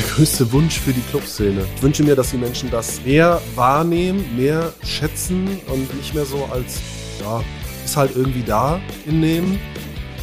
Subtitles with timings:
[0.00, 1.64] der größte Wunsch für die Clubszene.
[1.76, 6.48] Ich wünsche mir, dass die Menschen das mehr wahrnehmen, mehr schätzen und nicht mehr so
[6.52, 6.80] als,
[7.20, 7.42] ja,
[7.84, 9.58] ist halt irgendwie da hinnehmen,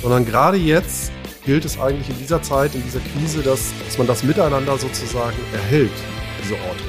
[0.02, 1.12] sondern gerade jetzt
[1.46, 5.38] gilt es eigentlich in dieser Zeit, in dieser Krise, dass, dass man das miteinander sozusagen
[5.54, 5.92] erhält,
[6.44, 6.84] diese Orte.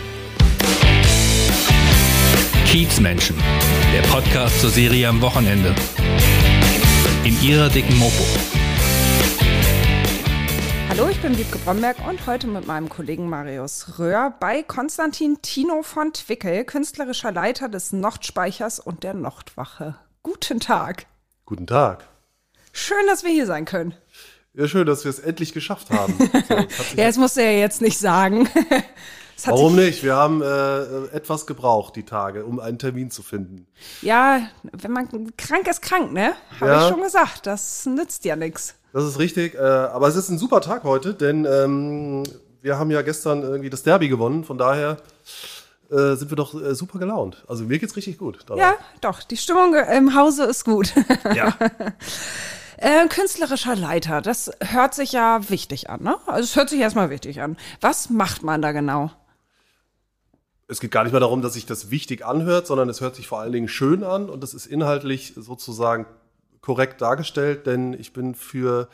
[2.67, 3.37] Kiezmenschen,
[3.95, 5.75] der Podcast zur Serie am Wochenende.
[7.25, 8.25] In ihrer dicken Mopo.
[10.99, 15.85] Hallo, ich bin Wiebke Bromberg und heute mit meinem Kollegen Marius Röhr bei Konstantin Tino
[15.85, 19.95] von Twickel, künstlerischer Leiter des Nordspeichers und der Nordwache.
[20.25, 21.07] Guten Tag.
[21.47, 22.09] Guten Tag.
[22.73, 23.95] Schön, dass wir hier sein können.
[24.55, 26.15] Ja, schön, dass wir es endlich geschafft haben.
[26.49, 26.55] So,
[26.97, 28.49] ja, das musst du ja jetzt nicht sagen.
[29.45, 30.03] Warum nicht?
[30.03, 33.67] Wir haben äh, etwas gebraucht, die Tage, um einen Termin zu finden.
[34.03, 34.41] Ja,
[34.73, 36.33] wenn man krank ist, krank, ne?
[36.61, 36.83] Habe ja.
[36.83, 37.47] ich schon gesagt.
[37.47, 38.75] Das nützt ja nichts.
[38.93, 39.55] Das ist richtig.
[39.55, 42.25] Äh, aber es ist ein super Tag heute, denn ähm,
[42.63, 44.45] wir haben ja gestern irgendwie das Derby gewonnen.
[44.45, 44.97] Von daher
[45.91, 47.45] äh, sind wir doch äh, super gelaunt.
[47.47, 48.41] Also mir geht's richtig gut.
[48.47, 48.61] Dabei.
[48.61, 49.23] Ja, doch.
[49.23, 50.93] Die Stimmung im Hause ist gut.
[51.35, 51.55] Ja.
[52.81, 56.17] Äh, künstlerischer Leiter, das hört sich ja wichtig an, ne?
[56.27, 57.57] Also es hört sich erstmal wichtig an.
[57.81, 59.11] Was macht man da genau?
[60.71, 63.27] Es geht gar nicht mehr darum, dass sich das wichtig anhört, sondern es hört sich
[63.27, 66.05] vor allen Dingen schön an und es ist inhaltlich sozusagen
[66.61, 68.89] korrekt dargestellt, denn ich bin für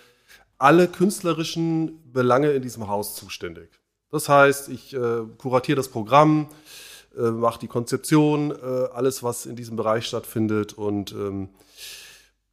[0.57, 3.71] alle künstlerischen Belange in diesem Haus zuständig.
[4.13, 6.47] Das heißt, ich äh, kuratiere das Programm,
[7.19, 8.55] äh, mache die Konzeption, äh,
[8.95, 11.49] alles, was in diesem Bereich stattfindet und ähm,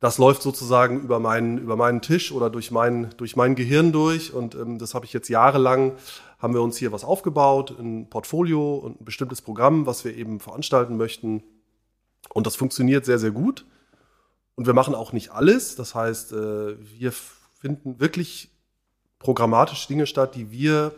[0.02, 4.34] das läuft sozusagen über meinen, über meinen Tisch oder durch mein, durch mein Gehirn durch.
[4.34, 5.92] Und ähm, das habe ich jetzt jahrelang,
[6.42, 10.40] haben wir uns hier was aufgebaut, ein Portfolio und ein bestimmtes Programm, was wir eben
[10.40, 11.44] veranstalten möchten.
[12.34, 13.66] Und das funktioniert sehr, sehr gut.
[14.56, 15.76] Und wir machen auch nicht alles.
[15.76, 18.50] Das heißt, äh, wir finden wirklich
[19.20, 20.94] programmatisch Dinge statt, die wir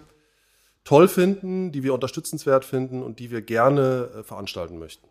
[0.86, 5.08] toll finden, die wir unterstützenswert finden und die wir gerne äh, veranstalten möchten.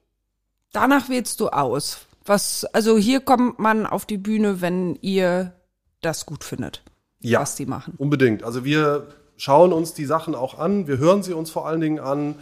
[0.72, 2.06] Danach wählst du aus.
[2.25, 5.53] Was, also hier kommt man auf die Bühne, wenn ihr
[6.00, 6.82] das gut findet,
[7.21, 7.94] ja, was die machen.
[7.98, 8.44] Unbedingt.
[8.44, 9.09] Also wir
[9.42, 12.36] schauen uns die Sachen auch an, wir hören sie uns vor allen Dingen an.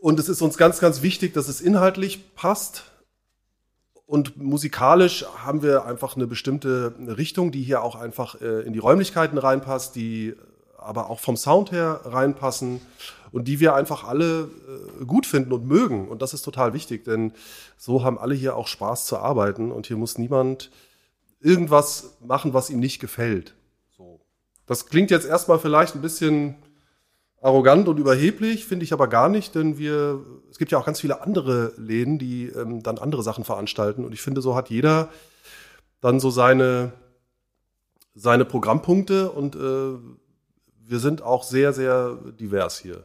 [0.00, 2.82] Und es ist uns ganz, ganz wichtig, dass es inhaltlich passt.
[4.04, 8.80] Und musikalisch haben wir einfach eine bestimmte Richtung, die hier auch einfach äh, in die
[8.80, 10.34] Räumlichkeiten reinpasst, die
[10.76, 12.80] aber auch vom Sound her reinpassen
[13.30, 14.50] und die wir einfach alle
[15.00, 16.08] äh, gut finden und mögen.
[16.08, 17.32] Und das ist total wichtig, denn
[17.78, 20.72] so haben alle hier auch Spaß zu arbeiten und hier muss niemand
[21.40, 23.54] irgendwas machen, was ihm nicht gefällt.
[24.66, 26.56] Das klingt jetzt erstmal vielleicht ein bisschen
[27.44, 31.00] arrogant und überheblich, finde ich aber gar nicht, denn wir, es gibt ja auch ganz
[31.00, 34.04] viele andere Läden, die ähm, dann andere Sachen veranstalten.
[34.04, 35.10] Und ich finde, so hat jeder
[36.00, 36.92] dann so seine,
[38.14, 39.98] seine Programmpunkte und äh,
[40.86, 43.04] wir sind auch sehr, sehr divers hier.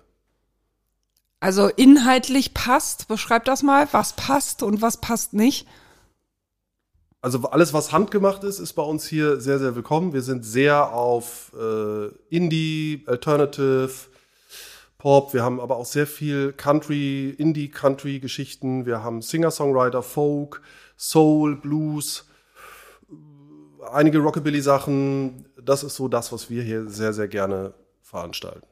[1.42, 5.68] Also inhaltlich passt, beschreib das mal, was passt und was passt nicht.
[7.22, 10.14] Also alles, was handgemacht ist, ist bei uns hier sehr, sehr willkommen.
[10.14, 13.92] Wir sind sehr auf äh, Indie, Alternative,
[14.98, 15.34] Pop.
[15.34, 18.86] Wir haben aber auch sehr viel Country, Indie-Country-Geschichten.
[18.86, 20.62] Wir haben Singer-Songwriter, Folk,
[20.96, 22.26] Soul, Blues,
[23.92, 25.46] einige Rockabilly-Sachen.
[25.62, 28.66] Das ist so das, was wir hier sehr, sehr gerne veranstalten.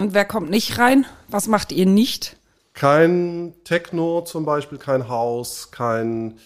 [0.00, 1.06] Und wer kommt nicht rein?
[1.28, 2.36] Was macht ihr nicht?
[2.74, 6.38] Kein Techno zum Beispiel, kein House, kein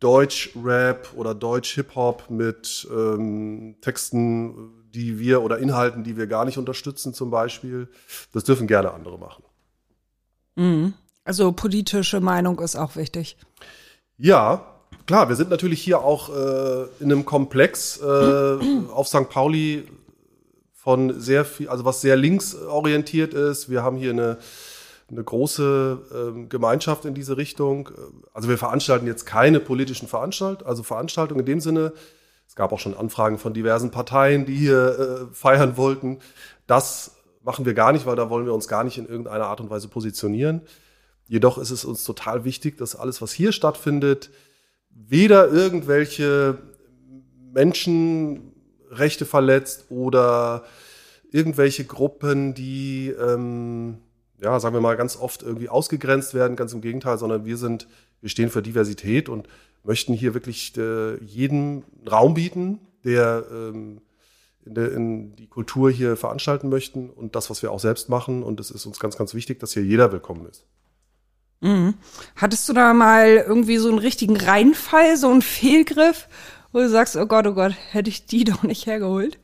[0.00, 7.14] Deutsch-Rap oder Deutsch-Hip-Hop mit ähm, Texten, die wir oder Inhalten, die wir gar nicht unterstützen
[7.14, 7.88] zum Beispiel.
[8.32, 9.44] Das dürfen gerne andere machen.
[10.56, 10.94] Mhm.
[11.24, 13.36] Also politische Meinung ist auch wichtig.
[14.16, 14.64] Ja,
[15.06, 18.04] klar, wir sind natürlich hier auch äh, in einem Komplex äh,
[18.92, 19.28] auf St.
[19.28, 19.86] Pauli
[20.72, 23.68] von sehr viel, also was sehr linksorientiert ist.
[23.68, 24.38] Wir haben hier eine,
[25.10, 27.90] eine große ähm, Gemeinschaft in diese Richtung.
[28.34, 31.92] Also wir veranstalten jetzt keine politischen Veranstaltungen, also Veranstaltungen in dem Sinne.
[32.46, 36.18] Es gab auch schon Anfragen von diversen Parteien, die hier äh, feiern wollten.
[36.66, 39.60] Das machen wir gar nicht, weil da wollen wir uns gar nicht in irgendeiner Art
[39.60, 40.62] und Weise positionieren.
[41.26, 44.30] Jedoch ist es uns total wichtig, dass alles, was hier stattfindet,
[44.90, 46.58] weder irgendwelche
[47.52, 48.52] Menschen
[48.90, 50.64] Rechte verletzt oder
[51.30, 53.98] irgendwelche Gruppen, die, ähm,
[54.40, 57.88] ja, sagen wir mal, ganz oft irgendwie ausgegrenzt werden, ganz im Gegenteil, sondern wir sind,
[58.20, 59.48] wir stehen für Diversität und
[59.84, 64.00] möchten hier wirklich äh, jeden Raum bieten, der ähm,
[64.64, 68.42] in, der, in die Kultur hier veranstalten möchten und das, was wir auch selbst machen.
[68.42, 70.64] Und es ist uns ganz, ganz wichtig, dass hier jeder willkommen ist.
[71.60, 71.94] Mhm.
[72.36, 76.28] Hattest du da mal irgendwie so einen richtigen Reinfall, so einen Fehlgriff,
[76.72, 79.38] wo du sagst, oh Gott, oh Gott, hätte ich die doch nicht hergeholt?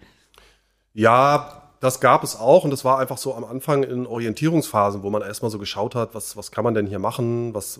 [0.93, 5.11] Ja, Das gab es auch und das war einfach so am Anfang in Orientierungsphasen, wo
[5.11, 7.53] man erstmal so geschaut hat, was, was kann man denn hier machen?
[7.53, 7.79] Was,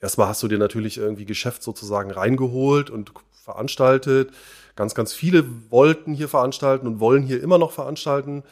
[0.00, 4.30] erstmal hast du dir natürlich irgendwie Geschäft sozusagen reingeholt und veranstaltet.
[4.76, 8.44] Ganz, ganz viele wollten hier veranstalten und wollen hier immer noch veranstalten.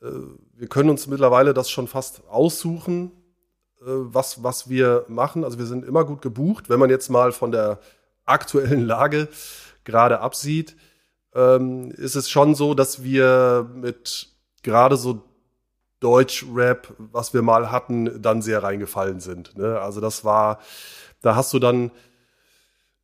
[0.00, 0.06] Äh,
[0.54, 3.10] wir können uns mittlerweile das schon fast aussuchen,
[3.80, 5.42] äh, was, was wir machen.
[5.42, 6.68] Also wir sind immer gut gebucht.
[6.68, 7.80] Wenn man jetzt mal von der
[8.24, 9.26] aktuellen Lage
[9.82, 10.76] gerade absieht,
[11.34, 14.28] ähm, ist es schon so, dass wir mit
[14.62, 15.22] gerade so
[16.00, 19.56] Deutsch-Rap, was wir mal hatten, dann sehr reingefallen sind.
[19.56, 19.80] Ne?
[19.80, 20.58] Also das war,
[21.20, 21.92] da hast du dann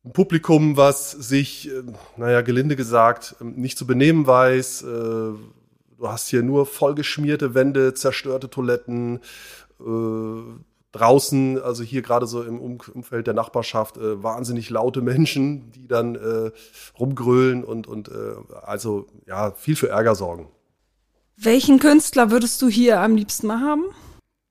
[0.03, 1.83] ein Publikum, was sich, äh,
[2.17, 4.83] naja, gelinde gesagt, nicht zu benehmen weiß.
[4.83, 5.37] Äh, du
[6.01, 9.19] hast hier nur vollgeschmierte Wände, zerstörte Toiletten,
[9.79, 10.41] äh,
[10.91, 16.15] draußen, also hier gerade so im Umfeld der Nachbarschaft, äh, wahnsinnig laute Menschen, die dann
[16.15, 16.51] äh,
[16.99, 20.49] rumgrölen und, und äh, also ja, viel für Ärger sorgen.
[21.37, 23.85] Welchen Künstler würdest du hier am liebsten mal haben?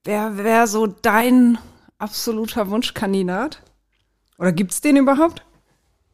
[0.05, 1.57] Wer wäre so dein
[1.97, 3.61] absoluter Wunschkandidat?
[4.37, 5.45] Oder gibt's den überhaupt?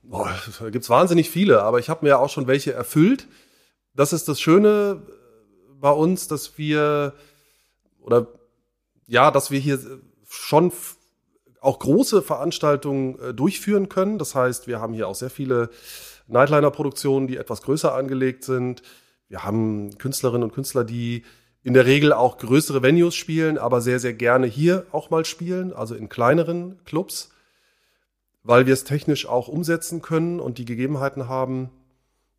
[0.01, 0.29] Boah,
[0.59, 3.27] da gibt's wahnsinnig viele, aber ich habe mir ja auch schon welche erfüllt.
[3.93, 5.03] Das ist das Schöne
[5.79, 7.13] bei uns, dass wir
[8.01, 8.27] oder
[9.07, 9.79] ja, dass wir hier
[10.35, 10.71] schon
[11.61, 14.17] auch große Veranstaltungen äh, durchführen können.
[14.17, 15.69] Das heißt, wir haben hier auch sehr viele
[16.27, 18.81] Nightliner-Produktionen, die etwas größer angelegt sind.
[19.27, 21.23] Wir haben Künstlerinnen und Künstler, die
[21.63, 25.73] in der Regel auch größere Venues spielen, aber sehr, sehr gerne hier auch mal spielen,
[25.73, 27.31] also in kleineren Clubs,
[28.43, 31.71] weil wir es technisch auch umsetzen können und die Gegebenheiten haben.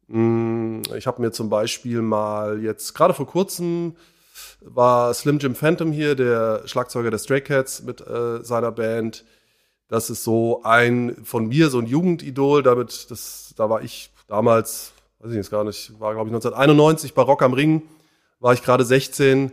[0.09, 3.97] Hm, ich habe mir zum Beispiel mal jetzt gerade vor kurzem
[4.61, 9.25] war Slim Jim Phantom hier, der Schlagzeuger der Stray Cats mit äh, seiner Band.
[9.89, 12.63] Das ist so ein von mir so ein Jugendidol.
[12.63, 17.15] Damit, das, da war ich damals, weiß ich jetzt gar nicht, war glaube ich 1991
[17.15, 17.83] bei Rock am Ring.
[18.41, 19.53] War ich gerade 16,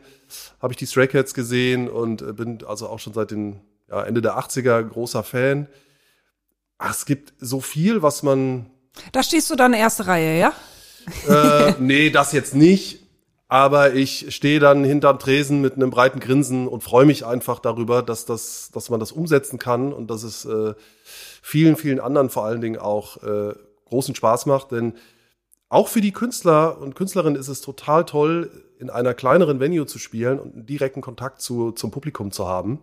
[0.62, 4.03] habe ich die Stray Cats gesehen und äh, bin also auch schon seit den ja,
[4.03, 5.68] Ende der 80er großer Fan.
[6.77, 8.65] Ach, es gibt so viel, was man.
[9.12, 10.53] Da stehst du dann erste Reihe, ja?
[11.27, 13.02] Äh, nee, das jetzt nicht
[13.48, 18.01] aber ich stehe dann hinterm Tresen mit einem breiten Grinsen und freue mich einfach darüber,
[18.01, 20.74] dass das, dass man das umsetzen kann und dass es äh,
[21.42, 23.54] vielen, vielen anderen vor allen Dingen auch äh,
[23.86, 24.72] großen Spaß macht.
[24.72, 24.94] Denn
[25.69, 28.50] auch für die Künstler und Künstlerinnen ist es total toll,
[28.80, 32.80] in einer kleineren Venue zu spielen und einen direkten Kontakt zu, zum Publikum zu haben.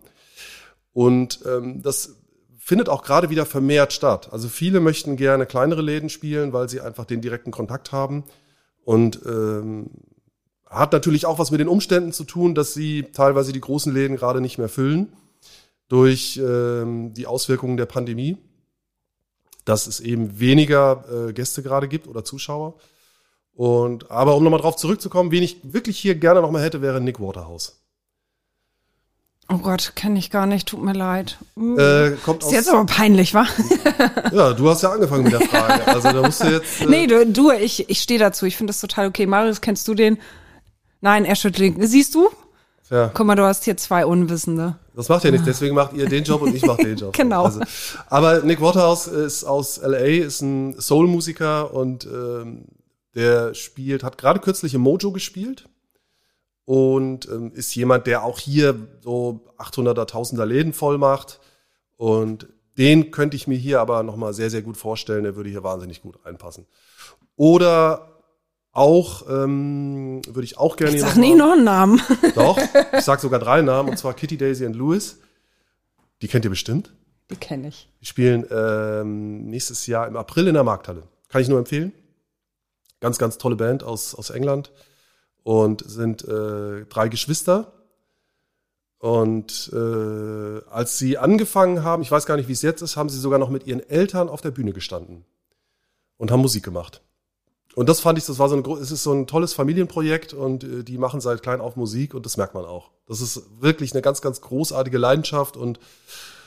[0.93, 2.15] Und ähm, das
[2.57, 4.29] findet auch gerade wieder vermehrt statt.
[4.31, 8.23] Also viele möchten gerne kleinere Läden spielen, weil sie einfach den direkten Kontakt haben.
[8.83, 9.89] Und ähm,
[10.71, 14.15] hat natürlich auch was mit den Umständen zu tun, dass sie teilweise die großen Läden
[14.15, 15.13] gerade nicht mehr füllen
[15.89, 18.37] durch ähm, die Auswirkungen der Pandemie,
[19.65, 22.75] dass es eben weniger äh, Gäste gerade gibt oder Zuschauer.
[23.53, 27.19] Und aber um nochmal drauf zurückzukommen, wen ich wirklich hier gerne nochmal hätte, wäre Nick
[27.19, 27.77] Waterhouse.
[29.49, 31.37] Oh Gott, kenne ich gar nicht, tut mir leid.
[31.57, 33.45] Äh, kommt ist jetzt aber peinlich, wa?
[34.31, 35.85] ja, du hast ja angefangen mit der Frage.
[35.87, 36.79] Also da musst du jetzt.
[36.81, 38.45] Äh nee, du, du ich, ich stehe dazu.
[38.45, 39.25] Ich finde das total okay.
[39.25, 40.17] Marius, kennst du den?
[41.01, 41.75] Nein, er schüttelt.
[41.79, 42.29] Siehst du?
[42.89, 43.09] Ja.
[43.13, 44.75] Guck mal, du hast hier zwei Unwissende.
[44.95, 47.13] Das macht ja nichts, deswegen macht ihr den Job und ich mach den Job.
[47.17, 47.45] genau.
[47.45, 47.61] Also,
[48.07, 52.65] aber Nick Waterhouse ist aus LA, ist ein Soul-Musiker und ähm,
[53.15, 55.69] der spielt, hat gerade kürzlich im Mojo gespielt
[56.65, 61.39] und ähm, ist jemand, der auch hier so 800er, 1000er Läden voll macht
[61.95, 65.23] und den könnte ich mir hier aber nochmal sehr, sehr gut vorstellen.
[65.23, 66.65] Der würde hier wahnsinnig gut reinpassen.
[67.35, 68.10] Oder
[68.71, 70.95] auch, ähm, würde ich auch gerne.
[70.95, 72.01] Ich sag nicht noch einen Namen.
[72.35, 72.57] Doch,
[72.93, 75.19] ich sag sogar drei Namen, und zwar Kitty, Daisy und Louis.
[76.21, 76.93] Die kennt ihr bestimmt.
[77.29, 77.89] Die kenne ich.
[78.01, 81.03] Die spielen ähm, nächstes Jahr im April in der Markthalle.
[81.29, 81.91] Kann ich nur empfehlen.
[82.99, 84.71] Ganz, ganz tolle Band aus, aus England
[85.43, 87.73] und sind äh, drei Geschwister.
[88.99, 93.09] Und äh, als sie angefangen haben, ich weiß gar nicht, wie es jetzt ist, haben
[93.09, 95.25] sie sogar noch mit ihren Eltern auf der Bühne gestanden
[96.17, 97.01] und haben Musik gemacht.
[97.75, 100.63] Und das fand ich, das war so ein, es ist so ein tolles Familienprojekt und
[100.63, 102.91] äh, die machen seit klein auf Musik und das merkt man auch.
[103.07, 105.79] Das ist wirklich eine ganz, ganz großartige Leidenschaft und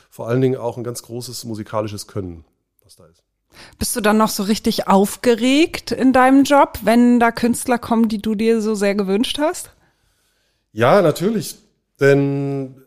[0.09, 2.45] vor allen Dingen auch ein ganz großes musikalisches Können,
[2.83, 3.23] was da ist.
[3.79, 8.21] Bist du dann noch so richtig aufgeregt in deinem Job, wenn da Künstler kommen, die
[8.21, 9.71] du dir so sehr gewünscht hast?
[10.71, 11.55] Ja, natürlich.
[11.99, 12.81] Denn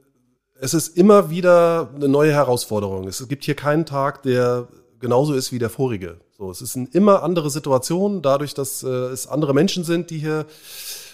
[0.61, 3.09] es ist immer wieder eine neue Herausforderung.
[3.09, 4.69] Es gibt hier keinen Tag, der
[5.01, 6.21] genauso ist wie der vorige.
[6.39, 10.19] So, es ist eine immer andere Situation, dadurch, dass äh, es andere Menschen sind, die
[10.19, 10.47] hier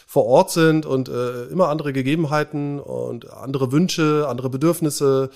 [0.07, 5.31] vor Ort sind und äh, immer andere Gegebenheiten und andere Wünsche, andere Bedürfnisse.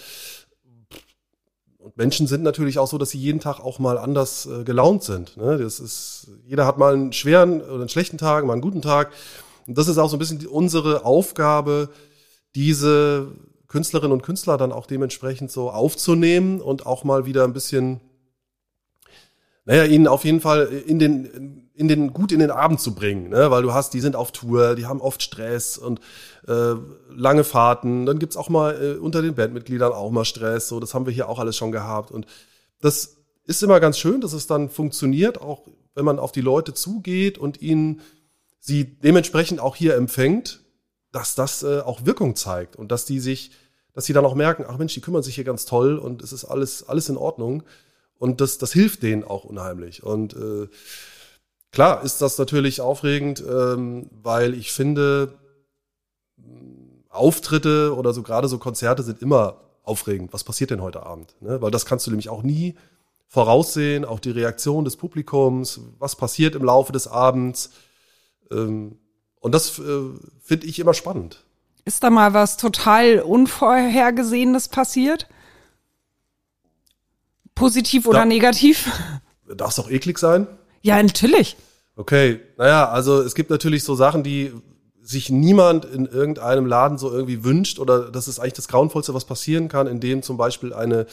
[1.79, 5.05] Und Menschen sind natürlich auch so, dass sie jeden Tag auch mal anders äh, gelaunt
[5.05, 5.39] sind.
[5.39, 5.57] Ne?
[5.57, 9.11] Das ist, jeder hat mal einen schweren oder einen schlechten Tag, mal einen guten Tag.
[9.67, 11.89] Und das ist auch so ein bisschen unsere Aufgabe,
[12.55, 13.29] diese
[13.69, 18.03] Künstlerinnen und Künstler dann auch dementsprechend so aufzunehmen und auch mal wieder ein bisschen,
[19.69, 23.29] naja, ihnen auf jeden Fall in den, in den, gut in den Abend zu bringen,
[23.29, 23.51] ne?
[23.51, 26.01] weil du hast, die sind auf Tour, die haben oft Stress und
[26.47, 26.73] äh,
[27.15, 30.95] lange Fahrten, dann gibt's auch mal äh, unter den Bandmitgliedern auch mal Stress, so, das
[30.95, 32.25] haben wir hier auch alles schon gehabt und
[32.81, 36.73] das ist immer ganz schön, dass es dann funktioniert, auch wenn man auf die Leute
[36.73, 38.01] zugeht und ihnen
[38.61, 40.61] sie dementsprechend auch hier empfängt,
[41.13, 43.51] dass das äh, auch Wirkung zeigt und dass die sich,
[43.93, 46.33] dass sie dann auch merken, ach Mensch, die kümmern sich hier ganz toll und es
[46.33, 47.65] ist alles, alles in Ordnung.
[48.19, 50.03] Und das, das hilft denen auch unheimlich.
[50.03, 50.69] Und äh,
[51.73, 55.39] klar ist das natürlich aufregend, ähm, weil ich finde,
[57.09, 60.33] Auftritte oder so gerade so Konzerte sind immer aufregend.
[60.33, 61.35] Was passiert denn heute Abend?
[61.41, 61.61] Ne?
[61.63, 62.77] Weil das kannst du nämlich auch nie
[63.27, 67.71] voraussehen, auch die Reaktion des Publikums, was passiert im Laufe des Abends.
[68.51, 68.99] Ähm,
[69.41, 70.01] und das äh,
[70.41, 71.45] finde ich immer spannend.
[71.85, 75.29] Ist da mal was total Unvorhergesehenes passiert?
[77.59, 78.91] Positiv oder da, negativ?
[79.55, 80.47] Darf es doch eklig sein?
[80.83, 81.57] Ja, natürlich.
[81.97, 84.53] Okay, naja, also es gibt natürlich so Sachen, die
[85.03, 89.25] sich niemand in irgendeinem Laden so irgendwie wünscht oder das ist eigentlich das Grauenvollste, was
[89.25, 91.07] passieren kann, indem zum Beispiel eine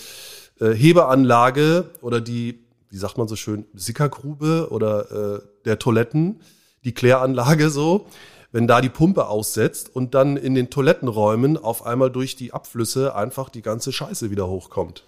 [0.60, 6.42] äh, Hebeanlage oder die, wie sagt man so schön, Sickergrube oder äh, der Toiletten,
[6.84, 8.06] die Kläranlage so,
[8.52, 13.16] wenn da die Pumpe aussetzt und dann in den Toilettenräumen auf einmal durch die Abflüsse
[13.16, 15.04] einfach die ganze Scheiße wieder hochkommt.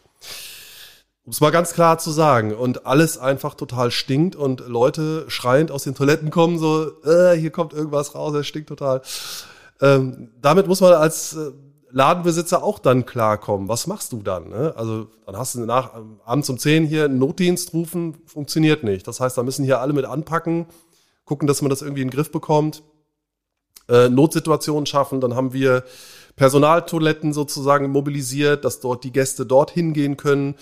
[1.28, 2.56] Um es mal ganz klar zu sagen.
[2.56, 7.52] Und alles einfach total stinkt und Leute schreiend aus den Toiletten kommen, so, äh, hier
[7.52, 9.02] kommt irgendwas raus, es stinkt total.
[9.82, 11.52] Ähm, damit muss man als äh,
[11.92, 13.68] Ladenbesitzer auch dann klarkommen.
[13.68, 14.48] Was machst du dann?
[14.48, 14.74] Ne?
[14.78, 15.92] Also dann hast du nach
[16.24, 19.06] abends um 10 hier einen Notdienst rufen, funktioniert nicht.
[19.06, 20.68] Das heißt, da müssen hier alle mit anpacken,
[21.26, 22.84] gucken, dass man das irgendwie in den Griff bekommt.
[23.90, 25.84] Äh, Notsituationen schaffen, dann haben wir
[26.38, 30.56] Personaltoiletten sozusagen mobilisiert, dass dort die Gäste dort hingehen können.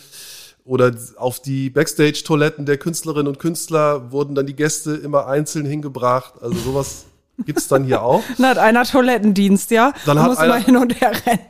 [0.65, 6.34] Oder auf die Backstage-Toiletten der Künstlerinnen und Künstler wurden dann die Gäste immer einzeln hingebracht.
[6.41, 7.05] Also sowas
[7.43, 8.24] Gibt's dann hier auch.
[8.38, 9.93] Dann hat einer Toilettendienst, ja?
[10.05, 11.45] Dann hat muss einer, hin und her rennen.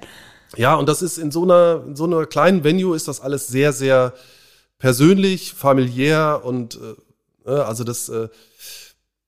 [0.56, 3.48] Ja, und das ist in so einer, in so einer kleinen Venue ist das alles
[3.48, 4.14] sehr, sehr
[4.78, 8.30] persönlich, familiär und äh, ne, also das, äh,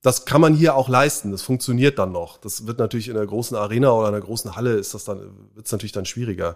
[0.01, 1.31] das kann man hier auch leisten.
[1.31, 2.37] Das funktioniert dann noch.
[2.37, 5.21] Das wird natürlich in einer großen Arena oder einer großen Halle ist das dann,
[5.53, 6.55] wird's natürlich dann schwieriger.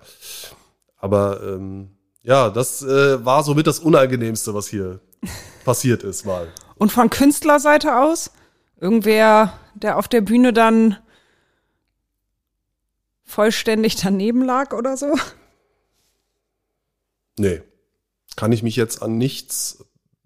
[0.98, 1.92] Aber ähm,
[2.24, 5.00] ja, das äh, war somit das Unangenehmste, was hier
[5.66, 6.48] passiert ist mal.
[6.76, 8.32] Und von Künstlerseite aus?
[8.80, 10.98] Irgendwer, der auf der Bühne dann
[13.24, 15.16] vollständig daneben lag oder so?
[17.38, 17.62] Nee.
[18.36, 19.86] Kann ich mich jetzt an nichts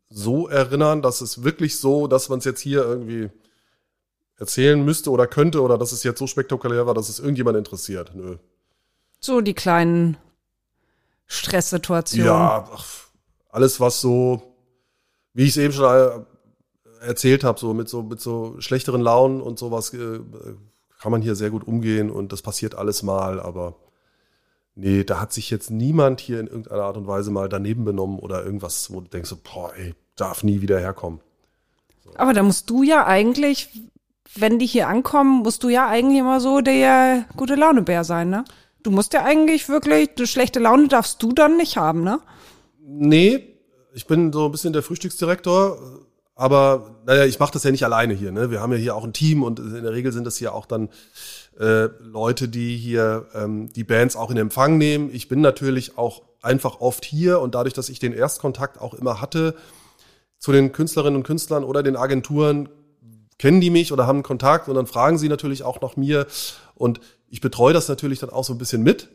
[0.09, 3.29] so erinnern, dass es wirklich so, dass man es jetzt hier irgendwie
[4.37, 8.13] erzählen müsste oder könnte oder dass es jetzt so spektakulär war, dass es irgendjemand interessiert.
[8.15, 8.37] Nö.
[9.19, 10.17] So die kleinen
[11.27, 12.27] Stresssituationen.
[12.27, 12.69] Ja,
[13.49, 14.41] alles was so,
[15.33, 16.25] wie ich es eben schon
[17.01, 20.19] erzählt habe, so mit so mit so schlechteren Launen und sowas äh,
[20.99, 23.75] kann man hier sehr gut umgehen und das passiert alles mal, aber
[24.75, 28.19] nee, da hat sich jetzt niemand hier in irgendeiner Art und Weise mal daneben benommen
[28.19, 31.19] oder irgendwas, wo du denkst, so, boah, ey, darf nie wieder herkommen.
[32.03, 32.11] So.
[32.15, 33.69] Aber da musst du ja eigentlich,
[34.35, 38.45] wenn die hier ankommen, musst du ja eigentlich immer so der gute Launebär sein, ne?
[38.85, 42.19] Du musst ja eigentlich wirklich, du schlechte Laune darfst du dann nicht haben, ne?
[42.79, 43.57] Nee,
[43.93, 48.13] ich bin so ein bisschen der Frühstücksdirektor aber naja, ich mache das ja nicht alleine
[48.13, 48.31] hier.
[48.31, 48.51] Ne?
[48.51, 50.65] Wir haben ja hier auch ein Team und in der Regel sind das hier auch
[50.65, 50.89] dann
[51.57, 55.09] äh, Leute, die hier ähm, die Bands auch in Empfang nehmen.
[55.13, 59.21] Ich bin natürlich auch einfach oft hier und dadurch, dass ich den Erstkontakt auch immer
[59.21, 59.55] hatte
[60.37, 62.67] zu den Künstlerinnen und Künstlern oder den Agenturen,
[63.39, 66.27] kennen die mich oder haben Kontakt und dann fragen sie natürlich auch nach mir
[66.75, 66.99] und
[67.35, 69.09] ich betreue das natürlich dann auch so ein bisschen mit,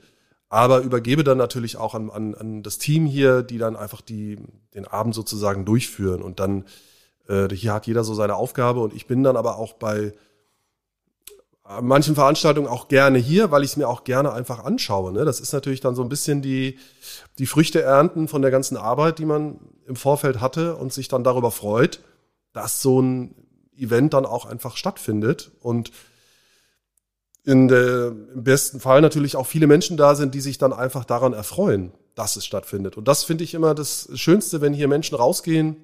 [0.51, 4.37] aber übergebe dann natürlich auch an, an, an das Team hier, die dann einfach die,
[4.75, 6.67] den Abend sozusagen durchführen und dann
[7.29, 10.13] äh, hier hat jeder so seine Aufgabe und ich bin dann aber auch bei
[11.81, 15.15] manchen Veranstaltungen auch gerne hier, weil ich es mir auch gerne einfach anschaue.
[15.15, 15.25] Ne?
[15.25, 16.79] Das ist natürlich dann so ein bisschen die,
[17.39, 21.25] die Früchte ernten von der ganzen Arbeit, die man im Vorfeld hatte und sich dann
[21.25, 22.01] darüber freut,
[22.53, 23.35] dass so ein
[23.79, 25.91] Event dann auch einfach stattfindet und
[27.45, 31.05] in der, im besten Fall natürlich auch viele Menschen da sind, die sich dann einfach
[31.05, 32.97] daran erfreuen, dass es stattfindet.
[32.97, 35.77] Und das finde ich immer das Schönste, wenn hier Menschen rausgehen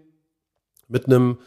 [0.89, 1.39] mit einem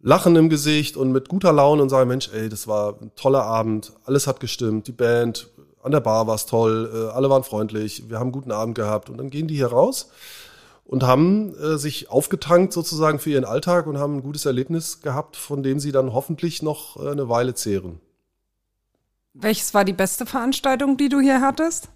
[0.00, 3.44] Lachen im Gesicht und mit guter Laune und sagen, Mensch, ey, das war ein toller
[3.44, 5.48] Abend, alles hat gestimmt, die Band,
[5.82, 8.74] an der Bar war es toll, äh, alle waren freundlich, wir haben einen guten Abend
[8.74, 10.10] gehabt und dann gehen die hier raus
[10.84, 15.36] und haben äh, sich aufgetankt sozusagen für ihren Alltag und haben ein gutes Erlebnis gehabt,
[15.36, 18.00] von dem sie dann hoffentlich noch äh, eine Weile zehren.
[19.34, 21.88] Welches war die beste Veranstaltung, die du hier hattest?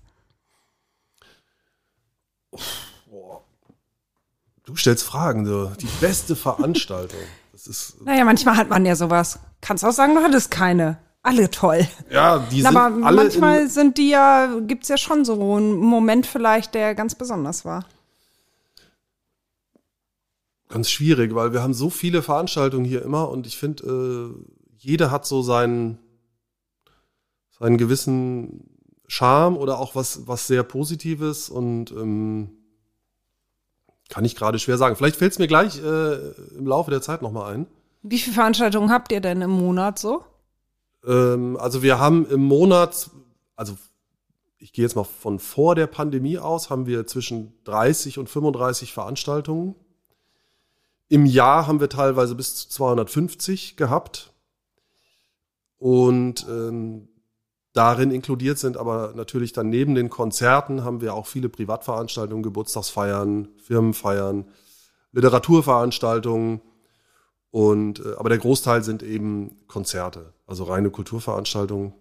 [4.64, 5.66] Du stellst Fragen, so.
[5.80, 7.20] die beste Veranstaltung.
[7.56, 9.38] Das ist, Naja, manchmal hat man ja sowas.
[9.62, 10.98] Kannst auch sagen, du hattest keine.
[11.22, 11.88] Alle toll.
[12.10, 15.74] ja, die sind aber alle manchmal in, sind die ja, gibt's ja schon so einen
[15.74, 17.86] Moment vielleicht, der ganz besonders war.
[20.68, 25.10] ganz schwierig, weil wir haben so viele Veranstaltungen hier immer und ich finde, äh, jeder
[25.10, 25.98] hat so seinen,
[27.58, 28.70] seinen gewissen
[29.08, 32.50] Charme oder auch was, was sehr Positives und ähm,
[34.08, 34.96] kann ich gerade schwer sagen.
[34.96, 37.66] Vielleicht fällt es mir gleich äh, im Laufe der Zeit nochmal ein.
[38.02, 40.24] Wie viele Veranstaltungen habt ihr denn im Monat so?
[41.04, 43.10] Ähm, also wir haben im Monat,
[43.56, 43.76] also
[44.58, 48.92] ich gehe jetzt mal von vor der Pandemie aus, haben wir zwischen 30 und 35
[48.92, 49.74] Veranstaltungen.
[51.08, 54.32] Im Jahr haben wir teilweise bis zu 250 gehabt.
[55.78, 57.08] Und ähm,
[57.76, 63.48] darin inkludiert sind aber natürlich dann neben den Konzerten haben wir auch viele Privatveranstaltungen, Geburtstagsfeiern,
[63.58, 64.46] Firmenfeiern,
[65.12, 66.62] Literaturveranstaltungen.
[67.50, 71.94] Und äh, aber der Großteil sind eben Konzerte, also reine Kulturveranstaltungen.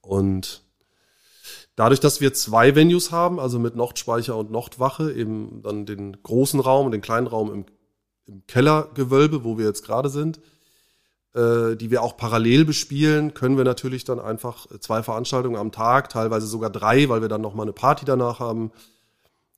[0.00, 0.62] Und
[1.76, 6.60] dadurch, dass wir zwei Venues haben, also mit Nordspeicher und Nordwache, eben dann den großen
[6.60, 7.66] Raum und den kleinen Raum im,
[8.26, 10.40] im Kellergewölbe, wo wir jetzt gerade sind,
[11.34, 16.08] äh, die wir auch parallel bespielen, können wir natürlich dann einfach zwei Veranstaltungen am Tag,
[16.08, 18.70] teilweise sogar drei, weil wir dann noch mal eine Party danach haben.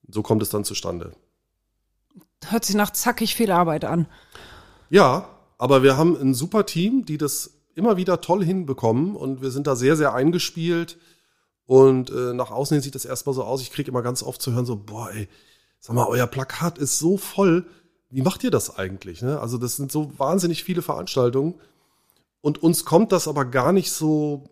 [0.08, 1.12] So kommt es dann zustande.
[2.46, 4.06] Hört sich nach zackig viel Arbeit an.
[4.90, 5.28] Ja,
[5.58, 9.66] aber wir haben ein super Team, die das immer wieder toll hinbekommen und wir sind
[9.66, 10.98] da sehr, sehr eingespielt.
[11.66, 13.62] Und äh, nach außen hin sieht das erstmal so aus.
[13.62, 15.28] Ich kriege immer ganz oft zu hören, so, boah, ey,
[15.80, 17.66] sag mal, euer Plakat ist so voll.
[18.14, 19.22] Wie macht ihr das eigentlich?
[19.22, 19.40] Ne?
[19.40, 21.54] Also, das sind so wahnsinnig viele Veranstaltungen.
[22.40, 24.44] Und uns kommt das aber gar nicht so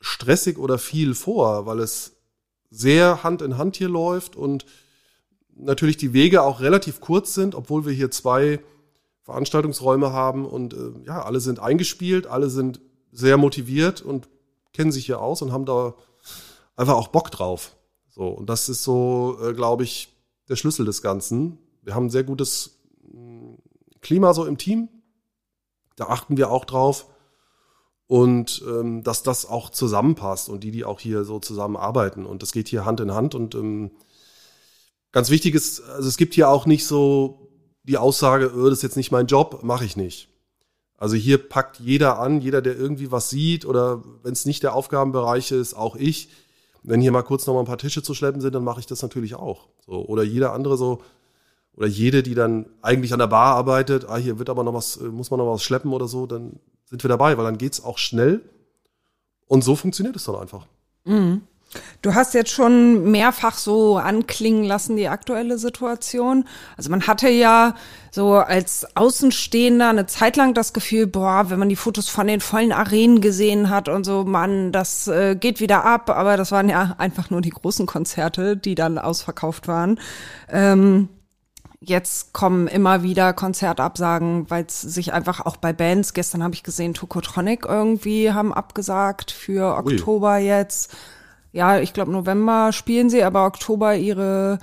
[0.00, 2.16] stressig oder viel vor, weil es
[2.68, 4.66] sehr Hand in Hand hier läuft und
[5.54, 8.58] natürlich die Wege auch relativ kurz sind, obwohl wir hier zwei
[9.22, 12.80] Veranstaltungsräume haben und äh, ja, alle sind eingespielt, alle sind
[13.12, 14.28] sehr motiviert und
[14.72, 15.94] kennen sich hier aus und haben da
[16.74, 17.76] einfach auch Bock drauf.
[18.08, 20.12] So, und das ist so, äh, glaube ich,
[20.48, 21.58] der Schlüssel des Ganzen.
[21.82, 22.75] Wir haben ein sehr gutes
[24.00, 24.88] Klima so im Team.
[25.96, 27.06] Da achten wir auch drauf.
[28.06, 32.24] Und ähm, dass das auch zusammenpasst und die, die auch hier so zusammenarbeiten.
[32.24, 33.34] Und das geht hier Hand in Hand.
[33.34, 33.90] Und ähm,
[35.10, 37.48] ganz wichtig ist, also es gibt hier auch nicht so
[37.82, 40.28] die Aussage, oh, das ist jetzt nicht mein Job, mache ich nicht.
[40.98, 44.74] Also hier packt jeder an, jeder, der irgendwie was sieht oder wenn es nicht der
[44.74, 46.30] Aufgabenbereich ist, auch ich.
[46.82, 48.86] Wenn hier mal kurz noch mal ein paar Tische zu schleppen sind, dann mache ich
[48.86, 49.68] das natürlich auch.
[49.84, 51.02] So, oder jeder andere so,
[51.76, 54.98] oder jede, die dann eigentlich an der Bar arbeitet, ah, hier wird aber noch was,
[55.00, 57.98] muss man noch was schleppen oder so, dann sind wir dabei, weil dann geht's auch
[57.98, 58.42] schnell.
[59.46, 60.66] Und so funktioniert es dann einfach.
[62.00, 66.44] Du hast jetzt schon mehrfach so anklingen lassen, die aktuelle Situation.
[66.76, 67.74] Also man hatte ja
[68.10, 72.40] so als Außenstehender eine Zeit lang das Gefühl, boah, wenn man die Fotos von den
[72.40, 76.08] vollen Arenen gesehen hat und so, Mann, das äh, geht wieder ab.
[76.10, 79.98] Aber das waren ja einfach nur die großen Konzerte, die dann ausverkauft waren.
[80.48, 81.08] Ähm,
[81.80, 86.62] Jetzt kommen immer wieder Konzertabsagen, weil es sich einfach auch bei Bands, gestern habe ich
[86.62, 89.94] gesehen, Tokotronic irgendwie haben abgesagt für Ui.
[89.94, 90.94] Oktober jetzt.
[91.52, 94.58] Ja, ich glaube November spielen sie, aber Oktober ihre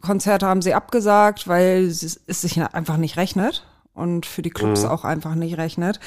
[0.00, 4.84] Konzerte haben sie abgesagt, weil es es sich einfach nicht rechnet und für die Clubs
[4.84, 5.98] auch einfach nicht rechnet.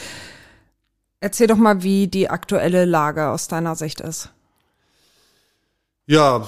[1.19, 4.29] Erzähl doch mal, wie die aktuelle Lage aus deiner Sicht ist.
[6.05, 6.47] Ja,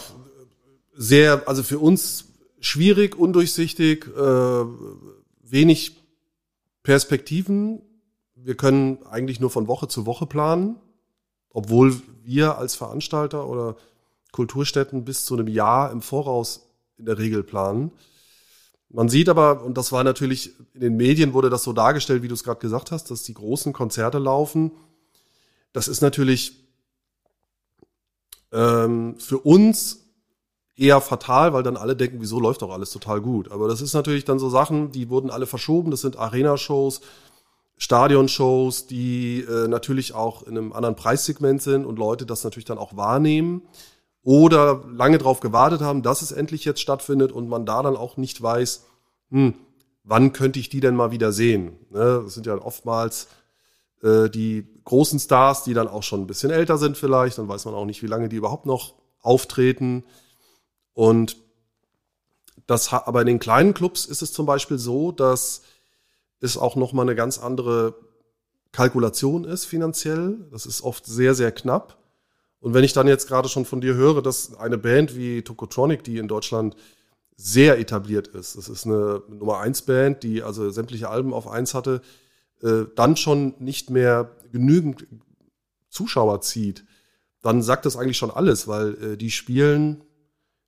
[0.94, 2.26] sehr, also für uns
[2.66, 4.66] schwierig, undurchsichtig, äh,
[5.44, 5.98] wenig
[6.82, 7.82] Perspektiven.
[8.34, 10.78] Wir können eigentlich nur von Woche zu Woche planen,
[11.50, 13.76] obwohl wir als Veranstalter oder
[14.32, 17.92] Kulturstätten bis zu einem Jahr im Voraus in der Regel planen.
[18.90, 22.28] Man sieht aber, und das war natürlich, in den Medien wurde das so dargestellt, wie
[22.28, 24.72] du es gerade gesagt hast, dass die großen Konzerte laufen.
[25.72, 26.64] Das ist natürlich
[28.52, 30.05] ähm, für uns
[30.78, 33.52] eher fatal, weil dann alle denken, wieso läuft doch alles total gut.
[33.52, 35.92] Aber das ist natürlich dann so Sachen, die wurden alle verschoben.
[35.92, 37.02] Das sind Arena-Shows,
[37.78, 42.78] Stadion-Shows, die äh, natürlich auch in einem anderen Preissegment sind und Leute das natürlich dann
[42.78, 43.62] auch wahrnehmen
[44.24, 48.18] oder lange drauf gewartet haben, dass es endlich jetzt stattfindet und man da dann auch
[48.18, 48.86] nicht weiß,
[49.30, 49.54] hm,
[50.04, 51.78] wann könnte ich die denn mal wieder sehen.
[51.92, 52.22] Ne?
[52.24, 53.28] Das sind ja oftmals
[54.02, 57.66] äh, die großen Stars, die dann auch schon ein bisschen älter sind vielleicht, dann weiß
[57.66, 60.04] man auch nicht, wie lange die überhaupt noch auftreten.
[60.96, 61.38] Und
[62.66, 65.62] das, aber in den kleinen Clubs ist es zum Beispiel so, dass
[66.40, 67.94] es auch nochmal eine ganz andere
[68.72, 70.38] Kalkulation ist finanziell.
[70.52, 71.98] Das ist oft sehr, sehr knapp.
[72.60, 76.04] Und wenn ich dann jetzt gerade schon von dir höre, dass eine Band wie Tokotronic,
[76.04, 76.76] die in Deutschland
[77.36, 81.74] sehr etabliert ist, das ist eine Nummer eins Band, die also sämtliche Alben auf eins
[81.74, 82.02] hatte,
[82.64, 85.06] äh, dann schon nicht mehr genügend
[85.90, 86.86] Zuschauer zieht,
[87.42, 90.05] dann sagt das eigentlich schon alles, weil äh, die spielen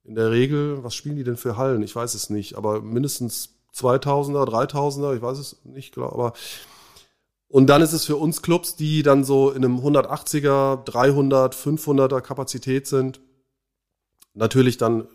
[0.08, 1.84] in der Regel, was spielen die denn für Hallen?
[1.84, 6.34] Ich weiß es nicht, aber mindestens 2000er, 3000er, ich weiß es nicht, klar, aber
[7.50, 12.20] und dann ist es für uns Clubs, die dann so in einem 180er, 300, 500er
[12.20, 13.22] Kapazität sind,
[14.34, 15.08] natürlich dann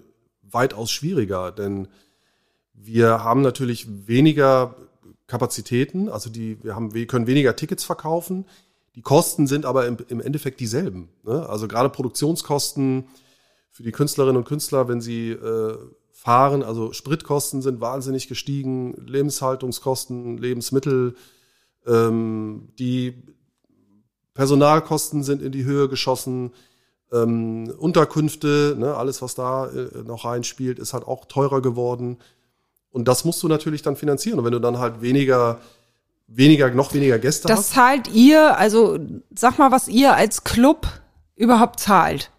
[0.42, 1.88] weitaus schwieriger, denn
[2.72, 4.76] wir haben natürlich weniger
[5.26, 8.44] Kapazitäten, also die, wir haben, wir können weniger Tickets verkaufen.
[8.94, 11.09] Die Kosten sind aber im, im Endeffekt dieselben.
[11.22, 11.48] Ne?
[11.48, 13.05] Also gerade Produktionskosten
[13.72, 15.76] für die Künstlerinnen und Künstler, wenn sie äh,
[16.12, 21.16] fahren, also Spritkosten sind wahnsinnig gestiegen, Lebenshaltungskosten, Lebensmittel,
[21.87, 23.24] ähm, die
[24.35, 26.52] Personalkosten sind in die Höhe geschossen.
[27.12, 32.18] Ähm, Unterkünfte, ne, alles was da äh, noch reinspielt, ist halt auch teurer geworden.
[32.90, 34.38] Und das musst du natürlich dann finanzieren.
[34.38, 35.61] Und wenn du dann halt weniger,
[36.26, 37.68] weniger, noch weniger Gäste das hast.
[37.68, 38.98] Das zahlt ihr, also
[39.35, 40.87] sag mal, was ihr als Club
[41.37, 42.30] überhaupt zahlt,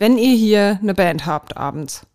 [0.00, 2.06] wenn ihr hier eine Band habt abends.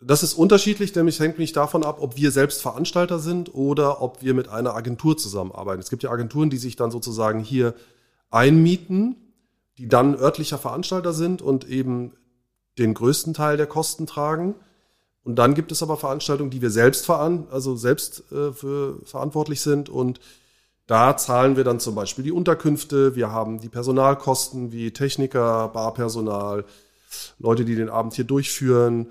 [0.00, 4.22] Das ist unterschiedlich, nämlich hängt nicht davon ab, ob wir selbst Veranstalter sind oder ob
[4.22, 5.80] wir mit einer Agentur zusammenarbeiten.
[5.80, 7.74] Es gibt ja Agenturen, die sich dann sozusagen hier
[8.30, 9.16] einmieten,
[9.78, 12.12] die dann örtlicher Veranstalter sind und eben
[12.78, 14.54] den größten Teil der Kosten tragen.
[15.24, 19.60] Und dann gibt es aber Veranstaltungen, die wir selbst veran also selbst äh, für verantwortlich
[19.60, 20.20] sind und
[20.86, 26.64] da zahlen wir dann zum Beispiel die Unterkünfte, wir haben die Personalkosten wie Techniker, Barpersonal,
[27.38, 29.10] Leute, die den Abend hier durchführen,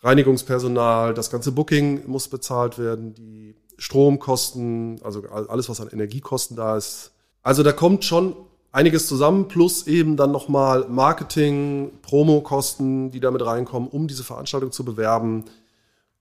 [0.00, 6.76] Reinigungspersonal, das ganze Booking muss bezahlt werden, die Stromkosten, also alles, was an Energiekosten da
[6.76, 7.12] ist.
[7.42, 8.36] Also da kommt schon
[8.72, 14.84] einiges zusammen, plus eben dann nochmal Marketing, Promokosten, die damit reinkommen, um diese Veranstaltung zu
[14.84, 15.44] bewerben.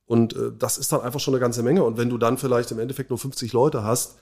[0.05, 1.83] Und äh, das ist dann einfach schon eine ganze Menge.
[1.83, 4.17] Und wenn du dann vielleicht im Endeffekt nur 50 Leute hast,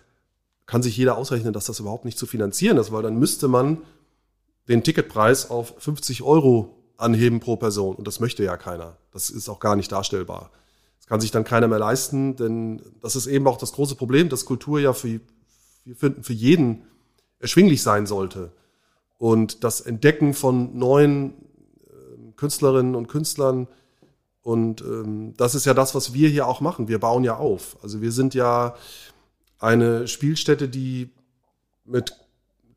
[0.66, 3.80] kann sich jeder ausrechnen, dass das überhaupt nicht zu finanzieren ist, weil dann müsste man
[4.68, 7.96] den Ticketpreis auf 50 Euro anheben pro Person.
[7.96, 8.98] Und das möchte ja keiner.
[9.12, 10.52] Das ist auch gar nicht darstellbar.
[10.98, 14.30] Das kann sich dann keiner mehr leisten, denn das ist eben auch das große Problem,
[14.30, 15.20] dass Kultur ja für,
[15.86, 16.84] wir finden, für jeden
[17.40, 18.52] erschwinglich sein sollte.
[19.18, 21.34] Und das Entdecken von neuen
[21.88, 23.68] äh, Künstlerinnen und Künstlern,
[24.42, 26.88] und ähm, das ist ja das, was wir hier auch machen.
[26.88, 27.78] Wir bauen ja auf.
[27.84, 28.76] Also wir sind ja
[29.60, 31.12] eine Spielstätte, die
[31.86, 32.16] mit